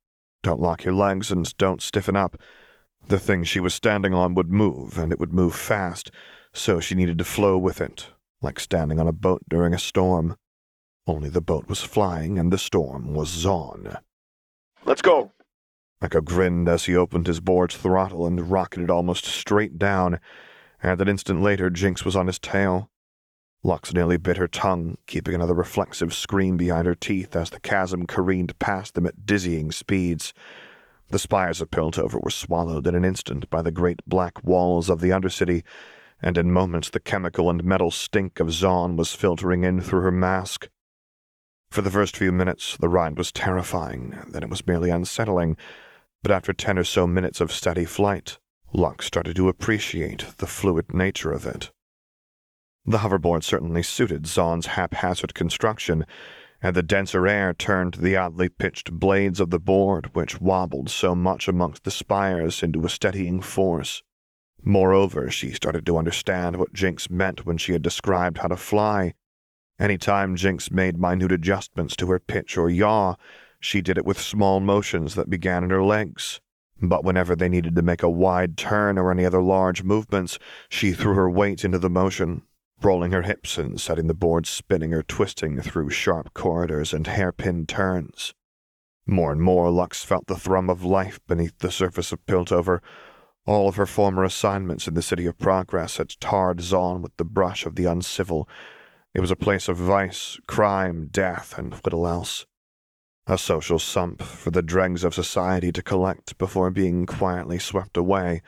Don't 0.42 0.60
lock 0.62 0.84
your 0.84 0.96
legs 0.96 1.32
and 1.32 1.56
don't 1.58 1.82
stiffen 1.82 2.16
up. 2.16 2.38
The 3.08 3.20
thing 3.20 3.44
she 3.44 3.60
was 3.60 3.76
standing 3.76 4.16
on 4.16 4.34
would 4.34 4.50
move, 4.50 4.98
and 4.98 5.12
it 5.12 5.20
would 5.20 5.32
move 5.34 5.54
fast, 5.54 6.10
so 6.54 6.80
she 6.80 6.96
needed 6.96 7.20
to 7.20 7.24
flow 7.24 7.58
with 7.58 7.80
it, 7.82 8.08
like 8.42 8.60
standing 8.60 9.00
on 9.00 9.08
a 9.08 9.14
boat 9.14 9.42
during 9.50 9.74
a 9.74 9.80
storm. 9.80 10.36
Only 11.08 11.30
the 11.30 11.42
boat 11.42 11.68
was 11.68 11.82
flying 11.82 12.38
and 12.38 12.52
the 12.52 12.58
storm 12.58 13.14
was 13.14 13.30
Zaun. 13.30 14.00
Let's 14.86 15.02
go. 15.02 15.32
Echo 16.02 16.22
grinned 16.22 16.68
as 16.68 16.86
he 16.86 16.96
opened 16.96 17.28
his 17.28 17.40
board's 17.40 17.78
throttle 17.78 18.26
and 18.26 18.50
rocketed 18.50 18.90
almost 18.90 19.26
straight 19.26 19.78
down, 19.78 20.20
and 20.82 21.00
an 21.00 21.08
instant 21.08 21.42
later 21.42 21.70
Jinx 21.70 22.04
was 22.04 22.16
on 22.16 22.28
his 22.28 22.40
tail. 22.40 22.90
Lux 23.64 23.94
nearly 23.94 24.18
bit 24.18 24.38
her 24.38 24.48
tongue, 24.48 24.98
keeping 25.06 25.36
another 25.36 25.54
reflexive 25.54 26.16
scream 26.16 26.58
behind 26.58 26.88
her 26.88 26.96
teeth 26.96 27.36
as 27.36 27.52
the 27.52 27.60
chasm 27.60 28.08
careened 28.08 28.58
past 28.58 28.96
them 28.96 29.06
at 29.06 29.28
dizzying 29.28 29.72
speeds. 29.72 30.34
The 31.10 31.20
spires 31.20 31.62
of 31.62 31.70
Piltover 31.70 32.20
were 32.20 32.32
swallowed 32.32 32.88
in 32.88 32.96
an 32.96 33.06
instant 33.06 33.48
by 33.52 33.62
the 33.62 33.72
great 33.72 34.00
black 34.08 34.44
walls 34.44 34.90
of 34.90 35.02
the 35.02 35.10
Undercity, 35.10 35.64
and 36.22 36.38
in 36.38 36.52
moments 36.52 36.90
the 36.90 37.00
chemical 37.00 37.50
and 37.50 37.64
metal 37.64 37.92
stink 37.92 38.40
of 38.40 38.48
Zaun 38.48 38.96
was 38.96 39.14
filtering 39.14 39.64
in 39.64 39.82
through 39.82 40.02
her 40.02 40.12
mask. 40.12 40.70
For 41.70 41.82
the 41.82 41.92
first 41.92 42.18
few 42.18 42.32
minutes, 42.32 42.78
the 42.78 42.90
ride 42.90 43.18
was 43.18 43.32
terrifying, 43.32 44.18
then 44.28 44.44
it 44.44 44.50
was 44.50 44.68
merely 44.68 44.90
unsettling, 44.90 45.58
but 46.22 46.32
after 46.32 46.54
ten 46.54 46.78
or 46.78 46.84
so 46.84 47.08
minutes 47.08 47.42
of 47.42 47.52
steady 47.52 47.86
flight, 47.86 48.38
Lux 48.74 49.06
started 49.06 49.36
to 49.36 49.50
appreciate 49.50 50.26
the 50.38 50.48
fluid 50.48 50.94
nature 50.94 51.32
of 51.32 51.46
it. 51.46 51.72
The 52.86 53.00
hoverboard 53.00 53.44
certainly 53.44 53.84
suited 53.84 54.24
Zaun's 54.24 54.68
haphazard 54.68 55.34
construction, 55.34 56.06
and 56.62 56.76
the 56.76 56.84
denser 56.84 57.28
air 57.28 57.54
turned 57.54 57.96
the 57.96 58.16
oddly 58.16 58.50
pitched 58.50 58.92
blades 58.92 59.40
of 59.40 59.50
the 59.50 59.60
board, 59.60 60.14
which 60.14 60.40
wobbled 60.40 60.90
so 60.90 61.16
much 61.16 61.48
amongst 61.48 61.84
the 61.84 61.92
spires, 61.92 62.62
into 62.62 62.86
a 62.86 62.90
steadying 62.90 63.42
force. 63.42 64.04
Moreover, 64.64 65.30
she 65.32 65.52
started 65.52 65.86
to 65.86 65.98
understand 65.98 66.58
what 66.58 66.74
Jinx 66.74 67.10
meant 67.10 67.46
when 67.46 67.58
she 67.58 67.74
had 67.74 67.82
described 67.82 68.40
how 68.40 68.48
to 68.48 68.58
fly. 68.58 69.14
Any 69.80 69.98
time 69.98 70.36
Jinx 70.36 70.70
made 70.70 71.00
minute 71.00 71.32
adjustments 71.32 71.96
to 71.96 72.08
her 72.08 72.20
pitch 72.20 72.58
or 72.58 72.70
yaw, 72.70 73.16
she 73.60 73.82
did 73.82 73.98
it 73.98 74.06
with 74.06 74.20
small 74.20 74.60
motions 74.60 75.16
that 75.16 75.30
began 75.30 75.64
in 75.64 75.72
her 75.72 75.84
legs. 75.84 76.40
But 76.80 77.04
whenever 77.04 77.36
they 77.36 77.50
needed 77.50 77.76
to 77.76 77.82
make 77.82 78.04
a 78.04 78.10
wide 78.10 78.58
turn 78.58 78.98
or 78.98 79.12
any 79.12 79.26
other 79.26 79.42
large 79.42 79.84
movements, 79.84 80.40
she 80.70 80.94
threw 80.94 81.14
her 81.14 81.30
weight 81.30 81.64
into 81.64 81.78
the 81.78 81.90
motion, 81.90 82.44
rolling 82.82 83.12
her 83.12 83.22
hips 83.22 83.58
and 83.58 83.80
setting 83.80 84.08
the 84.08 84.14
board 84.14 84.48
spinning 84.48 84.94
or 84.94 85.04
twisting 85.04 85.62
through 85.62 85.92
sharp 85.92 86.34
corridors 86.34 86.94
and 86.94 87.06
hairpin 87.06 87.66
turns. 87.68 88.34
More 89.06 89.32
and 89.32 89.42
more, 89.42 89.70
Lux 89.70 90.04
felt 90.04 90.28
the 90.28 90.36
thrum 90.36 90.70
of 90.70 90.84
life 90.84 91.20
beneath 91.28 91.58
the 91.60 91.72
surface 91.72 92.12
of 92.12 92.26
Piltover. 92.26 92.82
All 93.46 93.68
of 93.68 93.76
her 93.76 93.88
former 93.88 94.24
assignments 94.24 94.88
in 94.88 94.94
the 94.94 95.02
City 95.02 95.26
of 95.26 95.40
Progress 95.40 95.98
had 95.98 96.20
tarred 96.20 96.60
Zaun 96.60 97.02
with 97.02 97.16
the 97.18 97.26
brush 97.26 97.66
of 97.66 97.76
the 97.76 97.86
uncivil. 97.86 98.48
It 99.14 99.20
was 99.20 99.32
a 99.32 99.36
place 99.36 99.68
of 99.68 99.78
vice, 99.78 100.40
crime, 100.48 101.08
death, 101.12 101.58
and 101.58 101.74
little 101.84 102.08
else. 102.08 102.46
A 103.26 103.38
social 103.38 103.80
sump 103.80 104.22
for 104.22 104.52
the 104.52 104.62
dregs 104.62 105.04
of 105.04 105.16
society 105.16 105.72
to 105.72 105.82
collect 105.82 106.38
before 106.38 106.70
being 106.70 107.06
quietly 107.06 107.58
swept 107.58 107.98
away, 107.98 108.42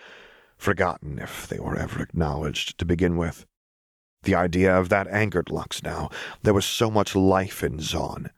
forgotten 0.57 1.19
if 1.19 1.47
they 1.47 1.59
were 1.59 1.77
ever 1.77 2.01
acknowledged 2.01 2.77
to 2.77 2.85
begin 2.85 3.17
with. 3.17 3.45
The 4.23 4.35
idea 4.35 4.77
of 4.77 4.89
that 4.89 5.07
angered 5.07 5.49
Lux 5.49 5.83
now. 5.83 6.09
There 6.43 6.53
was 6.53 6.65
so 6.65 6.89
much 6.89 7.15
life 7.15 7.63
in 7.63 7.79
Zaun. 7.79 8.29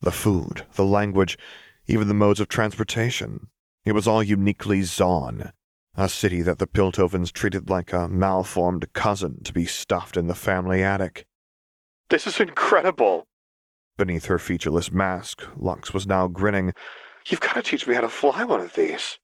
The 0.00 0.12
food, 0.12 0.64
the 0.74 0.84
language, 0.84 1.38
even 1.86 2.08
the 2.08 2.14
modes 2.14 2.40
of 2.40 2.48
transportation. 2.48 3.48
It 3.84 3.92
was 3.92 4.06
all 4.06 4.22
uniquely 4.22 4.80
Zaun. 4.80 5.52
A 5.96 6.08
city 6.08 6.42
that 6.42 6.58
the 6.58 6.66
Piltovans 6.66 7.32
treated 7.32 7.70
like 7.70 7.92
a 7.92 8.08
malformed 8.08 8.92
cousin 8.94 9.42
to 9.44 9.52
be 9.52 9.64
stuffed 9.64 10.16
in 10.16 10.26
the 10.26 10.34
family 10.34 10.82
attic. 10.82 11.24
This 12.10 12.26
is 12.26 12.40
incredible. 12.40 13.26
Beneath 13.96 14.24
her 14.26 14.40
featureless 14.40 14.90
mask, 14.90 15.44
Lux 15.56 15.94
was 15.94 16.06
now 16.06 16.26
grinning. 16.26 16.72
You've 17.26 17.40
got 17.40 17.54
to 17.54 17.62
teach 17.62 17.86
me 17.86 17.94
how 17.94 18.00
to 18.00 18.08
fly 18.08 18.42
one 18.42 18.60
of 18.60 18.74
these. 18.74 19.20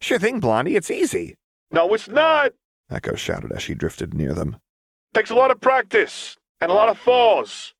Sure 0.00 0.18
thing, 0.18 0.40
Blondie. 0.40 0.76
It's 0.76 0.90
easy. 0.90 1.36
No, 1.70 1.92
it's 1.92 2.08
not. 2.08 2.52
Echo 2.90 3.14
shouted 3.14 3.52
as 3.52 3.62
she 3.62 3.74
drifted 3.74 4.14
near 4.14 4.32
them. 4.32 4.56
Takes 5.12 5.30
a 5.30 5.34
lot 5.34 5.50
of 5.50 5.60
practice 5.60 6.38
and 6.62 6.70
a 6.70 6.74
lot 6.74 6.88
of 6.88 6.98
falls. 6.98 7.74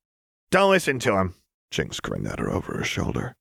Don't 0.51 0.71
listen 0.71 0.99
to 0.99 1.17
him. 1.17 1.35
Jinx 1.71 1.99
grinned 1.99 2.27
at 2.27 2.39
her 2.39 2.51
over 2.51 2.77
her 2.77 2.83
shoulder. 2.83 3.35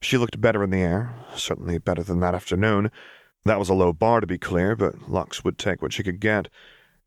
She 0.00 0.16
looked 0.16 0.40
better 0.40 0.62
in 0.62 0.70
the 0.70 0.80
air, 0.80 1.14
certainly 1.34 1.78
better 1.78 2.04
than 2.04 2.20
that 2.20 2.34
afternoon. 2.34 2.90
That 3.44 3.58
was 3.58 3.68
a 3.68 3.74
low 3.74 3.92
bar, 3.92 4.20
to 4.20 4.26
be 4.26 4.38
clear, 4.38 4.76
but 4.76 5.08
Lux 5.08 5.44
would 5.44 5.58
take 5.58 5.80
what 5.80 5.92
she 5.92 6.02
could 6.02 6.20
get. 6.20 6.48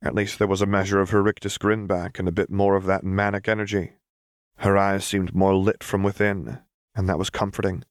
At 0.02 0.15
least 0.15 0.39
there 0.39 0.48
was 0.48 0.62
a 0.62 0.65
measure 0.65 1.00
of 1.00 1.12
her 1.12 1.22
rictus 1.22 1.58
grin 1.58 1.88
back 1.88 2.19
and 2.19 2.28
a 2.28 2.32
bit 2.32 2.50
more 2.50 2.76
of 2.76 2.86
that 2.86 3.04
manic 3.04 3.48
energy. 3.48 3.93
Her 4.58 4.78
eyes 4.78 5.06
seemed 5.06 5.36
more 5.36 5.56
lit 5.56 5.84
from 5.84 6.04
within, 6.04 6.60
and 6.96 7.08
that 7.08 7.19
was 7.19 7.30
comforting. 7.30 7.84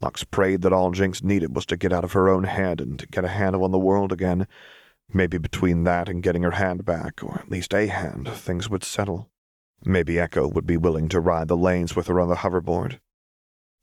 Lux 0.00 0.24
prayed 0.24 0.62
that 0.62 0.72
all 0.72 0.92
Jinx 0.92 1.22
needed 1.22 1.54
was 1.54 1.66
to 1.66 1.76
get 1.76 1.92
out 1.92 2.04
of 2.04 2.12
her 2.12 2.28
own 2.28 2.44
head 2.44 2.80
and 2.80 2.98
to 2.98 3.06
get 3.06 3.24
a 3.24 3.28
handle 3.28 3.64
on 3.64 3.72
the 3.72 3.78
world 3.78 4.12
again. 4.12 4.46
Maybe 5.12 5.38
between 5.38 5.84
that 5.84 6.08
and 6.08 6.22
getting 6.22 6.42
her 6.42 6.52
hand 6.52 6.84
back, 6.84 7.22
or 7.22 7.40
at 7.40 7.50
least 7.50 7.74
a 7.74 7.86
hand, 7.86 8.28
things 8.28 8.68
would 8.70 8.84
settle. 8.84 9.30
Maybe 9.84 10.18
Echo 10.18 10.46
would 10.48 10.66
be 10.66 10.76
willing 10.76 11.08
to 11.08 11.20
ride 11.20 11.48
the 11.48 11.56
lanes 11.56 11.96
with 11.96 12.06
her 12.08 12.20
on 12.20 12.28
the 12.28 12.36
hoverboard. 12.36 13.00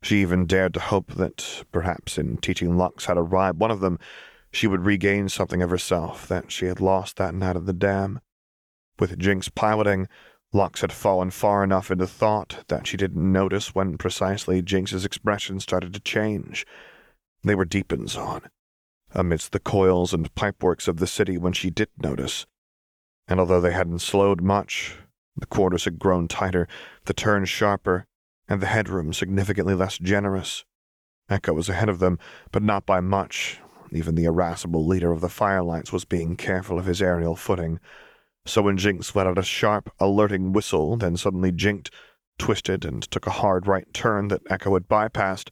She 0.06 0.22
even 0.22 0.46
dared 0.46 0.76
to 0.76 0.80
hope 0.80 1.14
that, 1.14 1.64
perhaps 1.72 2.20
in 2.20 2.38
teaching 2.38 2.78
Lux 2.78 3.06
how 3.06 3.16
to 3.16 3.24
ride 3.24 3.58
one 3.58 3.72
of 3.72 3.80
them, 3.80 3.98
she 4.52 4.68
would 4.68 4.86
regain 4.86 5.30
something 5.30 5.64
of 5.64 5.72
herself 5.72 6.28
that 6.28 6.52
she 6.52 6.68
had 6.68 6.80
lost 6.80 7.16
that 7.16 7.34
night 7.34 7.56
at 7.56 7.66
the 7.66 7.74
dam. 7.74 8.22
With 9.00 9.18
Jinx 9.18 9.50
piloting, 9.50 10.08
Lux 10.54 10.82
had 10.82 10.94
fallen 10.94 11.32
far 11.32 11.64
enough 11.64 11.90
into 11.90 12.06
thought 12.06 12.66
that 12.68 12.86
she 12.86 12.98
didn't 12.98 13.32
notice 13.32 13.74
when 13.74 13.98
precisely 13.98 14.62
Jinx's 14.62 15.06
expression 15.06 15.60
started 15.60 15.92
to 15.96 16.00
change. 16.00 16.68
They 17.44 17.56
were 17.56 17.66
deep 17.66 17.92
in 17.92 18.06
Zaun, 18.06 18.44
amidst 19.10 19.54
the 19.54 19.60
coils 19.60 20.14
and 20.14 20.36
pipeworks 20.36 20.88
of 20.88 20.98
the 20.98 21.08
city 21.08 21.40
when 21.40 21.54
she 21.54 21.72
did 21.72 21.90
notice. 21.98 22.46
And 23.28 23.40
although 23.40 23.60
they 23.60 23.74
hadn't 23.74 24.04
slowed 24.04 24.44
much, 24.44 24.98
the 25.36 25.48
quarters 25.48 25.86
had 25.86 25.98
grown 25.98 26.28
tighter, 26.28 26.68
the 27.06 27.14
turns 27.16 27.50
sharper, 27.50 28.06
and 28.48 28.62
the 28.62 28.68
headroom 28.68 29.14
significantly 29.14 29.74
less 29.74 29.98
generous. 29.98 30.66
Echo 31.30 31.54
was 31.54 31.70
ahead 31.70 31.90
of 31.90 32.00
them, 32.00 32.20
but 32.52 32.64
not 32.64 32.86
by 32.86 33.00
much. 33.00 33.60
Even 33.92 34.16
the 34.16 34.26
irascible 34.26 34.86
leader 34.86 35.12
of 35.12 35.22
the 35.22 35.28
Firelights 35.28 35.92
was 35.92 36.06
being 36.06 36.36
careful 36.36 36.78
of 36.78 36.86
his 36.86 37.02
aerial 37.02 37.36
footing. 37.36 37.80
So 38.46 38.62
when 38.62 38.78
Jinx 38.78 39.16
let 39.16 39.26
out 39.26 39.38
a 39.38 39.44
sharp, 39.44 39.92
alerting 40.00 40.54
whistle, 40.54 40.98
then 40.98 41.18
suddenly 41.18 41.52
jinked, 41.52 41.90
twisted, 42.38 42.86
and 42.86 43.02
took 43.10 43.26
a 43.26 43.32
hard 43.32 43.68
right 43.68 43.92
turn 43.94 44.28
that 44.28 44.44
Echo 44.50 44.74
had 44.74 44.88
bypassed, 44.88 45.50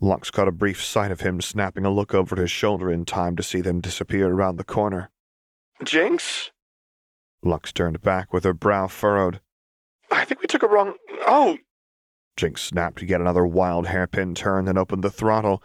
Lux 0.00 0.32
caught 0.32 0.48
a 0.48 0.52
brief 0.52 0.82
sight 0.82 1.12
of 1.12 1.20
him 1.20 1.40
snapping 1.40 1.84
a 1.84 1.90
look 1.90 2.12
over 2.12 2.34
his 2.34 2.50
shoulder 2.50 2.90
in 2.90 3.04
time 3.04 3.36
to 3.36 3.42
see 3.42 3.60
them 3.60 3.80
disappear 3.80 4.28
around 4.28 4.56
the 4.56 4.64
corner. 4.64 5.10
Jinx? 5.84 6.50
Lux 7.44 7.72
turned 7.72 8.02
back 8.02 8.32
with 8.32 8.42
her 8.42 8.52
brow 8.52 8.88
furrowed. 8.88 9.40
I 10.10 10.24
think 10.24 10.40
we 10.40 10.48
took 10.48 10.64
a 10.64 10.68
wrong. 10.68 10.94
Oh, 11.26 11.58
Jinx 12.36 12.62
snapped 12.62 13.02
yet 13.02 13.20
another 13.20 13.46
wild 13.46 13.86
hairpin 13.86 14.34
turn 14.34 14.68
and 14.68 14.78
opened 14.78 15.04
the 15.04 15.10
throttle, 15.10 15.62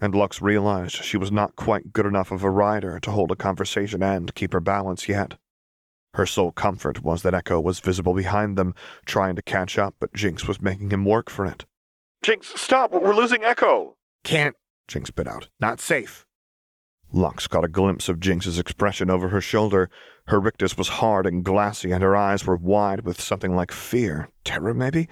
and 0.00 0.14
Lux 0.14 0.40
realized 0.40 0.96
she 0.96 1.16
was 1.16 1.32
not 1.32 1.56
quite 1.56 1.92
good 1.92 2.06
enough 2.06 2.30
of 2.30 2.44
a 2.44 2.50
rider 2.50 3.00
to 3.00 3.10
hold 3.10 3.30
a 3.30 3.36
conversation 3.36 4.02
and 4.02 4.34
keep 4.34 4.52
her 4.52 4.60
balance 4.60 5.08
yet. 5.08 5.34
Her 6.14 6.26
sole 6.26 6.52
comfort 6.52 7.02
was 7.02 7.22
that 7.22 7.34
Echo 7.34 7.60
was 7.60 7.80
visible 7.80 8.14
behind 8.14 8.56
them, 8.56 8.74
trying 9.04 9.34
to 9.34 9.42
catch 9.42 9.78
up, 9.78 9.96
but 9.98 10.14
Jinx 10.14 10.46
was 10.46 10.62
making 10.62 10.90
him 10.90 11.04
work 11.04 11.28
for 11.28 11.44
it. 11.44 11.64
Jinx, 12.22 12.48
stop. 12.60 12.92
We're 12.92 13.14
losing 13.14 13.42
Echo. 13.42 13.96
Can't. 14.22 14.56
Jinx 14.86 15.10
bit 15.10 15.26
out. 15.26 15.48
Not 15.58 15.80
safe. 15.80 16.24
Lux 17.12 17.46
caught 17.46 17.64
a 17.64 17.68
glimpse 17.68 18.08
of 18.08 18.20
Jinx's 18.20 18.58
expression 18.58 19.10
over 19.10 19.28
her 19.28 19.40
shoulder. 19.40 19.90
Her 20.26 20.40
rictus 20.40 20.76
was 20.76 20.88
hard 20.88 21.26
and 21.26 21.44
glassy, 21.44 21.90
and 21.92 22.02
her 22.02 22.16
eyes 22.16 22.46
were 22.46 22.56
wide 22.56 23.00
with 23.04 23.20
something 23.20 23.54
like 23.54 23.72
fear. 23.72 24.28
Terror, 24.44 24.74
maybe? 24.74 25.08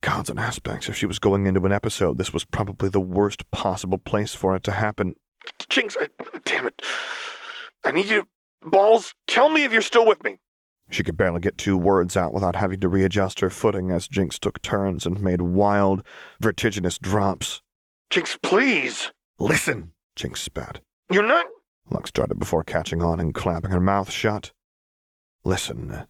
Gods 0.00 0.30
and 0.30 0.38
aspects, 0.38 0.88
if 0.88 0.96
she 0.96 1.06
was 1.06 1.18
going 1.18 1.46
into 1.46 1.64
an 1.66 1.72
episode, 1.72 2.18
this 2.18 2.32
was 2.32 2.44
probably 2.44 2.88
the 2.88 3.00
worst 3.00 3.50
possible 3.50 3.98
place 3.98 4.32
for 4.32 4.54
it 4.54 4.62
to 4.64 4.72
happen. 4.72 5.14
Jinx, 5.68 5.96
I, 6.00 6.08
damn 6.44 6.66
it. 6.66 6.82
I 7.84 7.90
need 7.90 8.06
you. 8.06 8.28
Balls, 8.62 9.14
tell 9.26 9.48
me 9.48 9.64
if 9.64 9.72
you're 9.72 9.82
still 9.82 10.06
with 10.06 10.22
me. 10.22 10.38
She 10.90 11.02
could 11.02 11.16
barely 11.16 11.40
get 11.40 11.58
two 11.58 11.76
words 11.76 12.16
out 12.16 12.32
without 12.32 12.56
having 12.56 12.80
to 12.80 12.88
readjust 12.88 13.40
her 13.40 13.50
footing 13.50 13.90
as 13.90 14.08
Jinx 14.08 14.38
took 14.38 14.62
turns 14.62 15.04
and 15.04 15.20
made 15.20 15.42
wild, 15.42 16.02
vertiginous 16.40 16.96
drops. 16.96 17.60
Jinx, 18.08 18.38
please. 18.42 19.12
Listen. 19.38 19.92
Jinx 20.16 20.40
spat. 20.40 20.80
You're 21.10 21.26
not. 21.26 21.46
Lux 21.90 22.08
started 22.08 22.38
before 22.38 22.64
catching 22.64 23.02
on 23.02 23.18
and 23.20 23.34
clamping 23.34 23.70
her 23.70 23.80
mouth 23.80 24.10
shut. 24.10 24.52
Listen. 25.44 26.06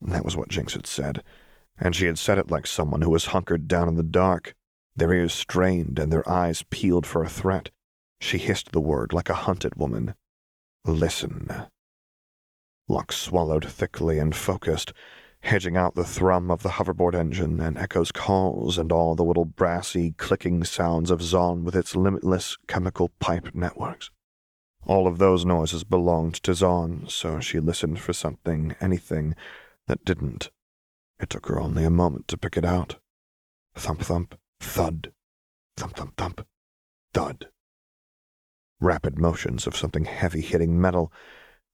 That 0.00 0.24
was 0.24 0.36
what 0.36 0.48
Jinx 0.48 0.74
had 0.74 0.86
said 0.86 1.22
and 1.78 1.96
she 1.96 2.06
had 2.06 2.18
said 2.18 2.38
it 2.38 2.50
like 2.50 2.66
someone 2.66 3.02
who 3.02 3.10
was 3.10 3.26
hunkered 3.26 3.68
down 3.68 3.88
in 3.88 3.96
the 3.96 4.02
dark, 4.02 4.54
their 4.94 5.12
ears 5.12 5.32
strained 5.32 5.98
and 5.98 6.12
their 6.12 6.28
eyes 6.28 6.64
peeled 6.70 7.06
for 7.06 7.22
a 7.22 7.28
threat. 7.28 7.70
She 8.20 8.38
hissed 8.38 8.72
the 8.72 8.80
word 8.80 9.12
like 9.12 9.28
a 9.28 9.34
hunted 9.34 9.74
woman. 9.76 10.14
Listen. 10.84 11.66
Lux 12.88 13.16
swallowed 13.16 13.64
thickly 13.64 14.18
and 14.18 14.34
focused, 14.34 14.92
hedging 15.40 15.76
out 15.76 15.94
the 15.94 16.04
thrum 16.04 16.50
of 16.50 16.62
the 16.62 16.70
hoverboard 16.70 17.14
engine 17.14 17.60
and 17.60 17.78
Echo's 17.78 18.12
calls 18.12 18.78
and 18.78 18.92
all 18.92 19.14
the 19.14 19.24
little 19.24 19.44
brassy, 19.44 20.14
clicking 20.18 20.62
sounds 20.64 21.10
of 21.10 21.20
Zaun 21.20 21.62
with 21.62 21.74
its 21.74 21.96
limitless 21.96 22.56
chemical 22.68 23.10
pipe 23.18 23.54
networks. 23.54 24.10
All 24.84 25.06
of 25.06 25.18
those 25.18 25.44
noises 25.44 25.84
belonged 25.84 26.34
to 26.42 26.52
Zaun, 26.52 27.10
so 27.10 27.40
she 27.40 27.60
listened 27.60 28.00
for 28.00 28.12
something, 28.12 28.74
anything, 28.80 29.34
that 29.86 30.04
didn't. 30.04 30.50
It 31.22 31.30
took 31.30 31.46
her 31.46 31.60
only 31.60 31.84
a 31.84 31.90
moment 31.90 32.26
to 32.28 32.36
pick 32.36 32.56
it 32.56 32.64
out. 32.64 32.96
Thump, 33.76 34.00
thump, 34.00 34.34
thud. 34.58 35.12
Thump, 35.76 35.94
thump, 35.94 36.16
thump, 36.16 36.44
thud. 37.14 37.48
Rapid 38.80 39.18
motions 39.18 39.68
of 39.68 39.76
something 39.76 40.04
heavy 40.04 40.40
hitting 40.40 40.80
metal, 40.80 41.12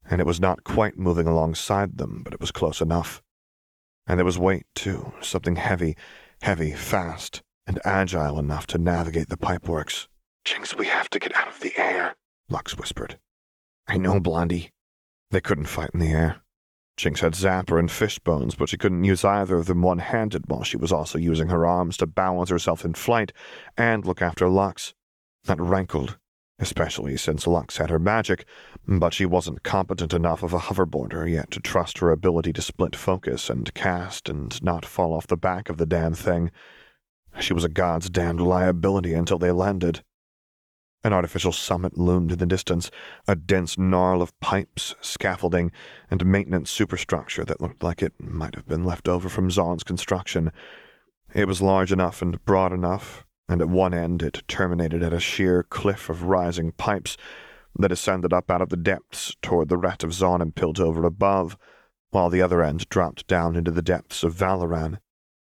and 0.04 0.20
it 0.20 0.26
was 0.26 0.38
not 0.38 0.64
quite 0.64 0.98
moving 0.98 1.26
alongside 1.26 1.96
them, 1.96 2.20
but 2.22 2.34
it 2.34 2.40
was 2.40 2.52
close 2.52 2.82
enough. 2.82 3.22
And 4.06 4.18
there 4.18 4.26
was 4.26 4.38
weight, 4.38 4.66
too, 4.74 5.14
something 5.22 5.56
heavy, 5.56 5.96
heavy, 6.42 6.72
fast, 6.72 7.42
and 7.66 7.80
agile 7.86 8.38
enough 8.38 8.66
to 8.68 8.78
navigate 8.78 9.30
the 9.30 9.38
pipeworks. 9.38 10.08
Jinx, 10.44 10.76
we 10.76 10.86
have 10.86 11.08
to 11.10 11.18
get 11.18 11.34
out 11.34 11.48
of 11.48 11.60
the 11.60 11.72
air, 11.78 12.16
Lux 12.50 12.76
whispered. 12.76 13.18
I 13.86 13.96
know, 13.96 14.20
Blondie. 14.20 14.72
They 15.30 15.40
couldn't 15.40 15.66
fight 15.66 15.90
in 15.94 16.00
the 16.00 16.12
air. 16.12 16.42
Jinx 16.98 17.20
had 17.20 17.34
Zapper 17.34 17.78
and 17.78 17.88
Fishbones, 17.88 18.56
but 18.56 18.68
she 18.68 18.76
couldn't 18.76 19.04
use 19.04 19.24
either 19.24 19.56
of 19.56 19.66
them 19.66 19.82
one 19.82 20.00
handed 20.00 20.48
while 20.48 20.64
she 20.64 20.76
was 20.76 20.90
also 20.90 21.16
using 21.16 21.46
her 21.46 21.64
arms 21.64 21.96
to 21.98 22.08
balance 22.08 22.50
herself 22.50 22.84
in 22.84 22.92
flight 22.92 23.32
and 23.76 24.04
look 24.04 24.20
after 24.20 24.48
Lux. 24.48 24.94
That 25.44 25.60
rankled, 25.60 26.18
especially 26.58 27.16
since 27.16 27.46
Lux 27.46 27.76
had 27.76 27.90
her 27.90 28.00
magic, 28.00 28.44
but 28.84 29.14
she 29.14 29.24
wasn't 29.24 29.62
competent 29.62 30.12
enough 30.12 30.42
of 30.42 30.52
a 30.52 30.58
hoverboarder 30.58 31.30
yet 31.30 31.52
to 31.52 31.60
trust 31.60 31.98
her 31.98 32.10
ability 32.10 32.52
to 32.54 32.62
split 32.62 32.96
focus 32.96 33.48
and 33.48 33.72
cast 33.74 34.28
and 34.28 34.60
not 34.60 34.84
fall 34.84 35.14
off 35.14 35.28
the 35.28 35.36
back 35.36 35.68
of 35.68 35.76
the 35.76 35.86
damn 35.86 36.14
thing. 36.14 36.50
She 37.38 37.54
was 37.54 37.62
a 37.62 37.68
god's 37.68 38.10
damned 38.10 38.40
liability 38.40 39.14
until 39.14 39.38
they 39.38 39.52
landed. 39.52 40.02
An 41.04 41.12
artificial 41.12 41.52
summit 41.52 41.96
loomed 41.96 42.32
in 42.32 42.38
the 42.38 42.46
distance, 42.46 42.90
a 43.28 43.36
dense 43.36 43.78
gnarl 43.78 44.20
of 44.20 44.38
pipes, 44.40 44.96
scaffolding, 45.00 45.70
and 46.10 46.26
maintenance 46.26 46.70
superstructure 46.70 47.44
that 47.44 47.60
looked 47.60 47.84
like 47.84 48.02
it 48.02 48.14
might 48.18 48.56
have 48.56 48.66
been 48.66 48.84
left 48.84 49.08
over 49.08 49.28
from 49.28 49.48
Zaun's 49.48 49.84
construction. 49.84 50.50
It 51.32 51.46
was 51.46 51.62
large 51.62 51.92
enough 51.92 52.20
and 52.20 52.44
broad 52.44 52.72
enough, 52.72 53.24
and 53.48 53.60
at 53.60 53.68
one 53.68 53.94
end 53.94 54.22
it 54.22 54.42
terminated 54.48 55.02
at 55.04 55.12
a 55.12 55.20
sheer 55.20 55.62
cliff 55.62 56.08
of 56.10 56.24
rising 56.24 56.72
pipes 56.72 57.16
that 57.78 57.92
ascended 57.92 58.32
up 58.32 58.50
out 58.50 58.60
of 58.60 58.70
the 58.70 58.76
depths 58.76 59.36
toward 59.40 59.68
the 59.68 59.78
rat 59.78 60.02
of 60.02 60.10
Zaun 60.10 60.42
and 60.42 60.56
Piltover 60.56 61.06
above, 61.06 61.56
while 62.10 62.28
the 62.28 62.42
other 62.42 62.60
end 62.60 62.88
dropped 62.88 63.28
down 63.28 63.54
into 63.54 63.70
the 63.70 63.82
depths 63.82 64.24
of 64.24 64.34
Valoran. 64.34 64.98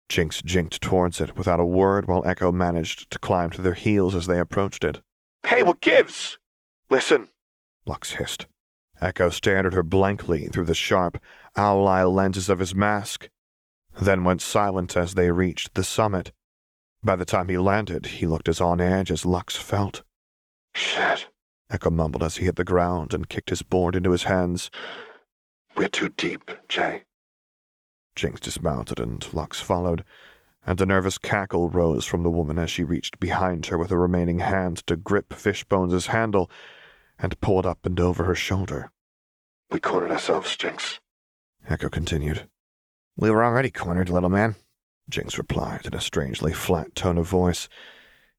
Jinx 0.10 0.42
jinked 0.42 0.82
towards 0.82 1.22
it 1.22 1.38
without 1.38 1.60
a 1.60 1.66
word 1.66 2.08
while 2.08 2.26
Echo 2.26 2.52
managed 2.52 3.10
to 3.12 3.20
climb 3.20 3.50
to 3.52 3.62
their 3.62 3.74
heels 3.74 4.14
as 4.14 4.28
they 4.28 4.40
approached 4.40 4.84
it. 4.84 5.02
Hey, 5.48 5.64
what 5.64 5.80
gives? 5.80 6.38
Listen, 6.90 7.30
Lux 7.86 8.12
hissed. 8.12 8.48
Echo 9.00 9.30
stared 9.30 9.66
at 9.66 9.72
her 9.72 9.82
blankly 9.82 10.48
through 10.48 10.66
the 10.66 10.76
sharp, 10.76 11.24
owl 11.56 11.88
eye 11.88 12.04
lenses 12.04 12.50
of 12.50 12.60
his 12.60 12.76
mask, 12.76 13.30
then 14.02 14.26
went 14.26 14.42
silent 14.42 14.98
as 14.98 15.14
they 15.14 15.32
reached 15.32 15.74
the 15.74 15.86
summit. 15.86 16.34
By 17.02 17.16
the 17.16 17.24
time 17.24 17.48
he 17.48 17.58
landed, 17.58 18.08
he 18.08 18.28
looked 18.28 18.50
as 18.50 18.60
on 18.60 18.82
edge 18.82 19.10
as 19.10 19.26
Lux 19.26 19.56
felt. 19.56 20.04
Shit. 20.76 21.28
Echo 21.70 21.92
mumbled 21.92 22.24
as 22.24 22.36
he 22.36 22.46
hit 22.46 22.58
the 22.58 22.66
ground 22.66 23.14
and 23.14 23.30
kicked 23.30 23.50
his 23.50 23.62
board 23.62 23.96
into 23.96 24.12
his 24.12 24.24
hands. 24.24 24.70
We're 25.78 25.88
too 25.88 26.10
deep, 26.10 26.52
Jay. 26.68 27.04
Jinx 28.18 28.42
dismounted 28.42 29.00
and 29.00 29.26
Lux 29.34 29.62
followed, 29.62 30.04
and 30.68 30.82
a 30.82 30.86
nervous 30.86 31.18
cackle 31.18 31.70
rose 31.70 32.06
from 32.06 32.24
the 32.24 32.30
woman 32.30 32.60
as 32.60 32.70
she 32.70 32.84
reached 32.84 33.20
behind 33.22 33.68
her 33.68 33.78
with 33.78 33.90
a 33.90 33.98
remaining 33.98 34.40
hand 34.40 34.86
to 34.86 34.98
grip 34.98 35.34
Fishbones' 35.34 36.08
handle 36.08 36.52
and 37.18 37.40
pull 37.40 37.58
it 37.60 37.66
up 37.66 37.86
and 37.86 37.98
over 38.02 38.26
her 38.26 38.36
shoulder. 38.36 38.92
We 39.72 39.80
cornered 39.80 40.12
ourselves, 40.12 40.56
Jinx. 40.58 41.00
Echo 41.68 41.88
continued. 41.88 42.50
We 43.16 43.32
were 43.32 43.44
already 43.44 43.72
cornered, 43.72 44.10
little 44.10 44.30
man. 44.30 44.56
Jinx 45.10 45.38
replied 45.38 45.86
in 45.86 45.94
a 45.94 46.02
strangely 46.02 46.54
flat 46.54 46.94
tone 46.96 47.18
of 47.18 47.28
voice. 47.28 47.70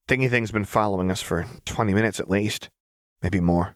Thingy 0.07 0.29
Thing's 0.29 0.53
been 0.53 0.67
following 0.67 1.11
us 1.11 1.23
for 1.23 1.47
twenty 1.65 1.95
minutes 1.95 2.21
at 2.21 2.31
least. 2.31 2.69
Maybe 3.23 3.41
more. 3.41 3.75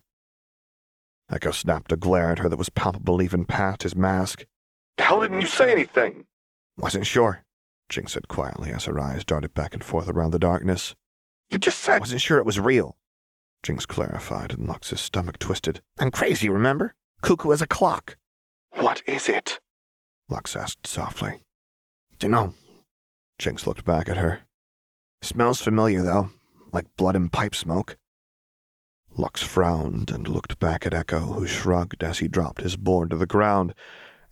Echo 1.31 1.51
snapped 1.51 1.91
a 1.91 1.97
glare 1.97 2.31
at 2.31 2.39
her 2.41 2.51
that 2.51 2.59
was 2.59 2.69
palpable 2.69 3.23
even 3.23 3.47
past 3.47 3.83
his 3.83 3.97
mask. 3.97 4.45
How 4.99 5.21
didn't 5.21 5.41
you 5.41 5.47
say 5.47 5.73
anything? 5.73 6.27
Wasn't 6.77 7.07
sure, 7.07 7.45
Jinx 7.93 8.15
said 8.15 8.27
quietly 8.27 8.71
as 8.73 8.87
her 8.87 8.99
eyes 8.99 9.23
darted 9.23 9.53
back 9.53 9.75
and 9.75 9.85
forth 9.85 10.09
around 10.09 10.31
the 10.31 10.39
darkness. 10.39 10.95
You 11.51 11.59
just 11.59 11.79
said. 11.79 11.97
I 11.97 11.99
wasn't 11.99 12.23
sure 12.23 12.39
it 12.39 12.47
was 12.47 12.59
real, 12.59 12.97
Jinx 13.63 13.85
clarified, 13.85 14.55
and 14.55 14.67
Lux's 14.67 14.99
stomach 14.99 15.39
twisted. 15.39 15.83
I'm 15.99 16.11
crazy, 16.11 16.49
remember? 16.49 16.95
Cuckoo 17.21 17.53
as 17.53 17.61
a 17.61 17.67
clock. 17.67 18.17
What 18.71 19.03
is 19.07 19.29
it? 19.29 19.61
Lux 20.31 20.57
asked 20.57 20.87
softly. 20.87 21.43
Dunno. 22.19 22.55
Jinx 23.39 23.67
looked 23.67 23.85
back 23.85 24.09
at 24.09 24.17
her. 24.17 24.41
Smells 25.21 25.61
familiar, 25.61 26.01
though, 26.03 26.31
like 26.73 26.97
blood 26.97 27.15
and 27.15 27.31
pipe 27.31 27.55
smoke. 27.55 27.99
Lux 29.19 29.43
frowned 29.43 30.11
and 30.11 30.27
looked 30.27 30.59
back 30.59 30.87
at 30.87 30.95
Echo, 30.95 31.21
who 31.21 31.47
shrugged 31.47 32.03
as 32.03 32.21
he 32.21 32.27
dropped 32.27 32.63
his 32.63 32.79
board 32.79 33.11
to 33.11 33.17
the 33.17 33.27
ground 33.27 33.75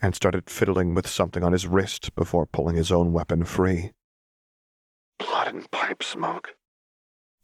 and 0.02 0.14
started 0.14 0.48
fiddling 0.48 0.94
with 0.94 1.06
something 1.06 1.42
on 1.42 1.52
his 1.52 1.66
wrist 1.66 2.14
before 2.14 2.46
pulling 2.46 2.76
his 2.76 2.90
own 2.90 3.12
weapon 3.12 3.44
free. 3.44 3.92
Blood 5.18 5.48
and 5.48 5.70
pipe 5.70 6.02
smoke. 6.02 6.54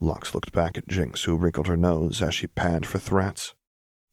Lux 0.00 0.34
looked 0.34 0.52
back 0.52 0.76
at 0.76 0.88
Jinx, 0.88 1.24
who 1.24 1.36
wrinkled 1.36 1.66
her 1.66 1.76
nose 1.76 2.22
as 2.22 2.34
she 2.34 2.46
panned 2.46 2.86
for 2.86 2.98
threats. 2.98 3.54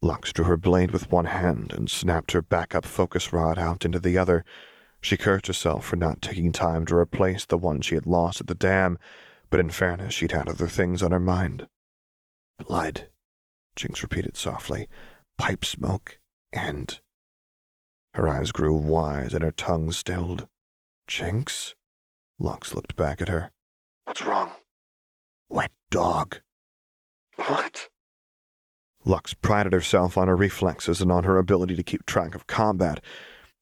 Lux 0.02 0.34
drew 0.34 0.46
her 0.46 0.58
blade 0.58 0.92
with 0.92 1.12
one 1.12 1.26
hand 1.26 1.72
and 1.72 1.90
snapped 1.90 2.34
her 2.34 2.42
backup 2.42 2.86
focus 2.86 3.32
rod 3.32 3.58
out 3.58 3.86
into 3.86 4.00
the 4.00 4.18
other. 4.18 4.44
She 5.02 5.18
cursed 5.18 5.48
herself 5.48 5.86
for 5.86 5.96
not 5.96 6.22
taking 6.22 6.52
time 6.52 6.86
to 6.86 6.96
replace 6.96 7.46
the 7.46 7.58
one 7.58 7.82
she 7.82 7.96
had 7.96 8.06
lost 8.06 8.42
at 8.42 8.48
the 8.48 8.56
dam, 8.56 8.98
but 9.50 9.60
in 9.60 9.70
fairness, 9.70 10.14
she'd 10.14 10.32
had 10.32 10.50
other 10.50 10.68
things 10.68 11.04
on 11.04 11.12
her 11.12 11.20
mind. 11.20 11.68
Blood, 12.58 13.10
Jinx 13.76 14.02
repeated 14.02 14.38
softly. 14.38 14.88
Pipe 15.38 15.66
smoke, 15.66 16.20
and. 16.52 17.00
Her 18.14 18.28
eyes 18.28 18.52
grew 18.52 18.76
wide 18.76 19.34
and 19.34 19.44
her 19.44 19.52
tongue 19.52 19.92
stilled. 19.92 20.48
Jinx? 21.08 21.74
Lux 22.38 22.76
looked 22.76 22.96
back 22.96 23.22
at 23.22 23.28
her. 23.28 23.52
What's 24.06 24.24
wrong? 24.24 24.52
Wet 25.50 25.72
dog. 25.90 26.42
What? 27.38 27.90
Lux 29.04 29.34
prided 29.34 29.74
herself 29.74 30.18
on 30.18 30.28
her 30.28 30.36
reflexes 30.36 31.02
and 31.02 31.12
on 31.12 31.24
her 31.24 31.38
ability 31.38 31.76
to 31.76 31.84
keep 31.84 32.06
track 32.06 32.36
of 32.36 32.48
combat. 32.48 33.04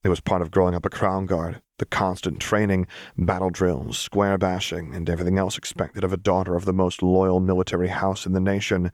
It 0.03 0.09
was 0.09 0.19
part 0.19 0.41
of 0.41 0.51
growing 0.51 0.75
up 0.75 0.85
a 0.85 0.89
Crownguard, 0.89 1.61
the 1.79 1.85
constant 1.85 2.39
training, 2.39 2.87
battle 3.17 3.49
drills, 3.49 3.97
square 3.97 4.37
bashing, 4.37 4.93
and 4.93 5.09
everything 5.09 5.37
else 5.37 5.57
expected 5.57 6.03
of 6.03 6.11
a 6.11 6.17
daughter 6.17 6.55
of 6.55 6.65
the 6.65 6.73
most 6.73 7.01
loyal 7.01 7.39
military 7.39 7.87
house 7.87 8.25
in 8.25 8.33
the 8.33 8.39
nation. 8.39 8.91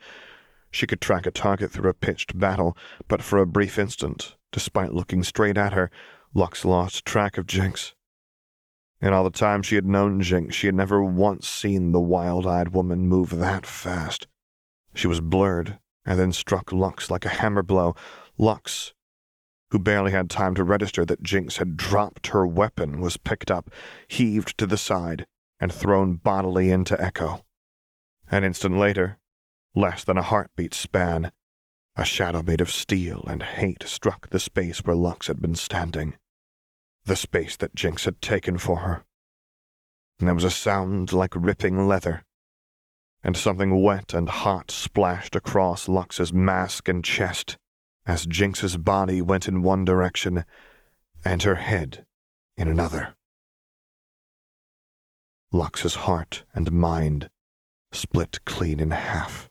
She 0.70 0.86
could 0.88 1.02
track 1.02 1.26
a 1.26 1.32
target 1.32 1.72
through 1.72 1.90
a 1.90 1.94
pitched 1.94 2.38
battle, 2.38 2.78
but 3.08 3.22
for 3.22 3.40
a 3.40 3.46
brief 3.46 3.80
instant, 3.80 4.37
despite 4.52 4.94
looking 4.94 5.24
straight 5.24 5.58
at 5.58 5.74
her, 5.74 5.90
Lux 6.34 6.66
lost 6.66 7.06
track 7.06 7.38
of 7.38 7.48
Jinx. 7.48 7.94
In 9.00 9.14
all 9.14 9.24
the 9.24 9.30
time 9.30 9.62
she 9.62 9.76
had 9.76 9.86
known 9.86 10.22
Jinx, 10.22 10.56
she 10.56 10.68
had 10.68 10.76
never 10.76 11.04
once 11.04 11.48
seen 11.48 11.92
the 11.92 12.00
wild-eyed 12.00 12.70
woman 12.70 13.08
move 13.08 13.30
that 13.30 13.66
fast. 13.66 14.28
She 14.94 15.08
was 15.08 15.22
blurred, 15.22 15.78
and 16.06 16.18
then 16.18 16.32
struck 16.32 16.72
Lux 16.72 17.12
like 17.12 17.26
a 17.26 17.30
hammer 17.30 17.62
blow. 17.62 17.96
Lux, 18.38 18.94
who 19.72 19.80
barely 19.80 20.12
had 20.12 20.30
time 20.30 20.56
to 20.56 20.64
register 20.64 21.06
that 21.06 21.22
Jinx 21.22 21.58
had 21.58 21.78
dropped 21.78 22.28
her 22.28 22.48
weapon, 22.48 23.00
was 23.00 23.18
picked 23.18 23.52
up, 23.52 23.70
heaved 24.08 24.58
to 24.58 24.66
the 24.66 24.78
side, 24.78 25.28
and 25.60 25.72
thrown 25.72 26.16
bodily 26.16 26.72
into 26.72 27.00
Echo. 27.02 27.46
An 28.32 28.44
instant 28.44 28.78
later, 28.78 29.20
less 29.76 30.04
than 30.04 30.18
a 30.18 30.24
heartbeat 30.24 30.74
span, 30.74 31.32
a 31.98 32.06
shadow 32.06 32.44
made 32.44 32.62
of 32.62 32.72
steel 32.72 33.26
and 33.28 33.42
hate 33.42 33.84
struck 33.88 34.30
the 34.30 34.40
space 34.40 34.80
where 34.86 34.96
Lux 34.96 35.26
had 35.26 35.42
been 35.42 35.56
standing, 35.56 36.14
the 37.06 37.16
space 37.16 37.58
that 37.58 37.74
Jinx 37.74 38.06
had 38.06 38.22
taken 38.22 38.60
for 38.60 38.78
her. 38.78 39.04
And 40.20 40.28
there 40.28 40.36
was 40.36 40.44
a 40.44 40.52
sound 40.52 41.12
like 41.12 41.34
ripping 41.36 41.88
leather, 41.88 42.24
and 43.24 43.36
something 43.36 43.82
wet 43.82 44.14
and 44.14 44.30
hot 44.30 44.70
splashed 44.70 45.36
across 45.36 45.90
Lux's 45.90 46.32
mask 46.32 46.88
and 46.88 47.04
chest 47.04 47.58
as 48.06 48.28
Jinx's 48.28 48.78
body 48.78 49.22
went 49.22 49.48
in 49.48 49.64
one 49.64 49.84
direction 49.84 50.46
and 51.26 51.42
her 51.44 51.56
head 51.56 52.06
in 52.56 52.68
another. 52.68 53.16
Lux's 55.52 55.96
heart 55.96 56.44
and 56.54 56.72
mind 56.72 57.30
split 57.92 58.40
clean 58.46 58.80
in 58.80 58.92
half. 58.92 59.47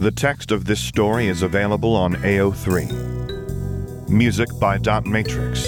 The 0.00 0.10
text 0.10 0.50
of 0.50 0.64
this 0.64 0.80
story 0.80 1.26
is 1.26 1.42
available 1.42 1.94
on 1.94 2.14
AO3. 2.14 4.08
Music 4.08 4.48
by 4.58 4.78
Dot 4.78 5.04
Matrix. 5.04 5.66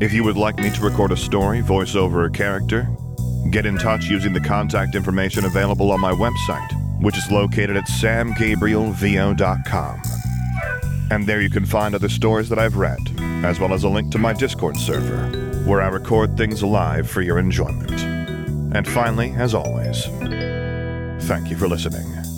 If 0.00 0.12
you 0.12 0.24
would 0.24 0.36
like 0.36 0.58
me 0.58 0.72
to 0.72 0.80
record 0.80 1.12
a 1.12 1.16
story, 1.16 1.60
voice 1.60 1.94
over 1.94 2.24
a 2.24 2.30
character, 2.32 2.88
get 3.52 3.64
in 3.64 3.78
touch 3.78 4.06
using 4.06 4.32
the 4.32 4.40
contact 4.40 4.96
information 4.96 5.44
available 5.44 5.92
on 5.92 6.00
my 6.00 6.10
website, 6.10 6.68
which 7.00 7.16
is 7.16 7.30
located 7.30 7.76
at 7.76 7.84
samgabrielvo.com. 7.84 10.02
And 11.12 11.24
there 11.24 11.40
you 11.40 11.50
can 11.50 11.64
find 11.64 11.94
other 11.94 12.08
stories 12.08 12.48
that 12.48 12.58
I've 12.58 12.76
read, 12.76 12.98
as 13.44 13.60
well 13.60 13.72
as 13.72 13.84
a 13.84 13.88
link 13.88 14.10
to 14.10 14.18
my 14.18 14.32
Discord 14.32 14.76
server, 14.76 15.28
where 15.64 15.80
I 15.80 15.86
record 15.86 16.36
things 16.36 16.64
live 16.64 17.08
for 17.08 17.22
your 17.22 17.38
enjoyment. 17.38 18.02
And 18.74 18.88
finally, 18.88 19.30
as 19.36 19.54
always, 19.54 20.06
thank 21.28 21.50
you 21.50 21.56
for 21.56 21.68
listening. 21.68 22.31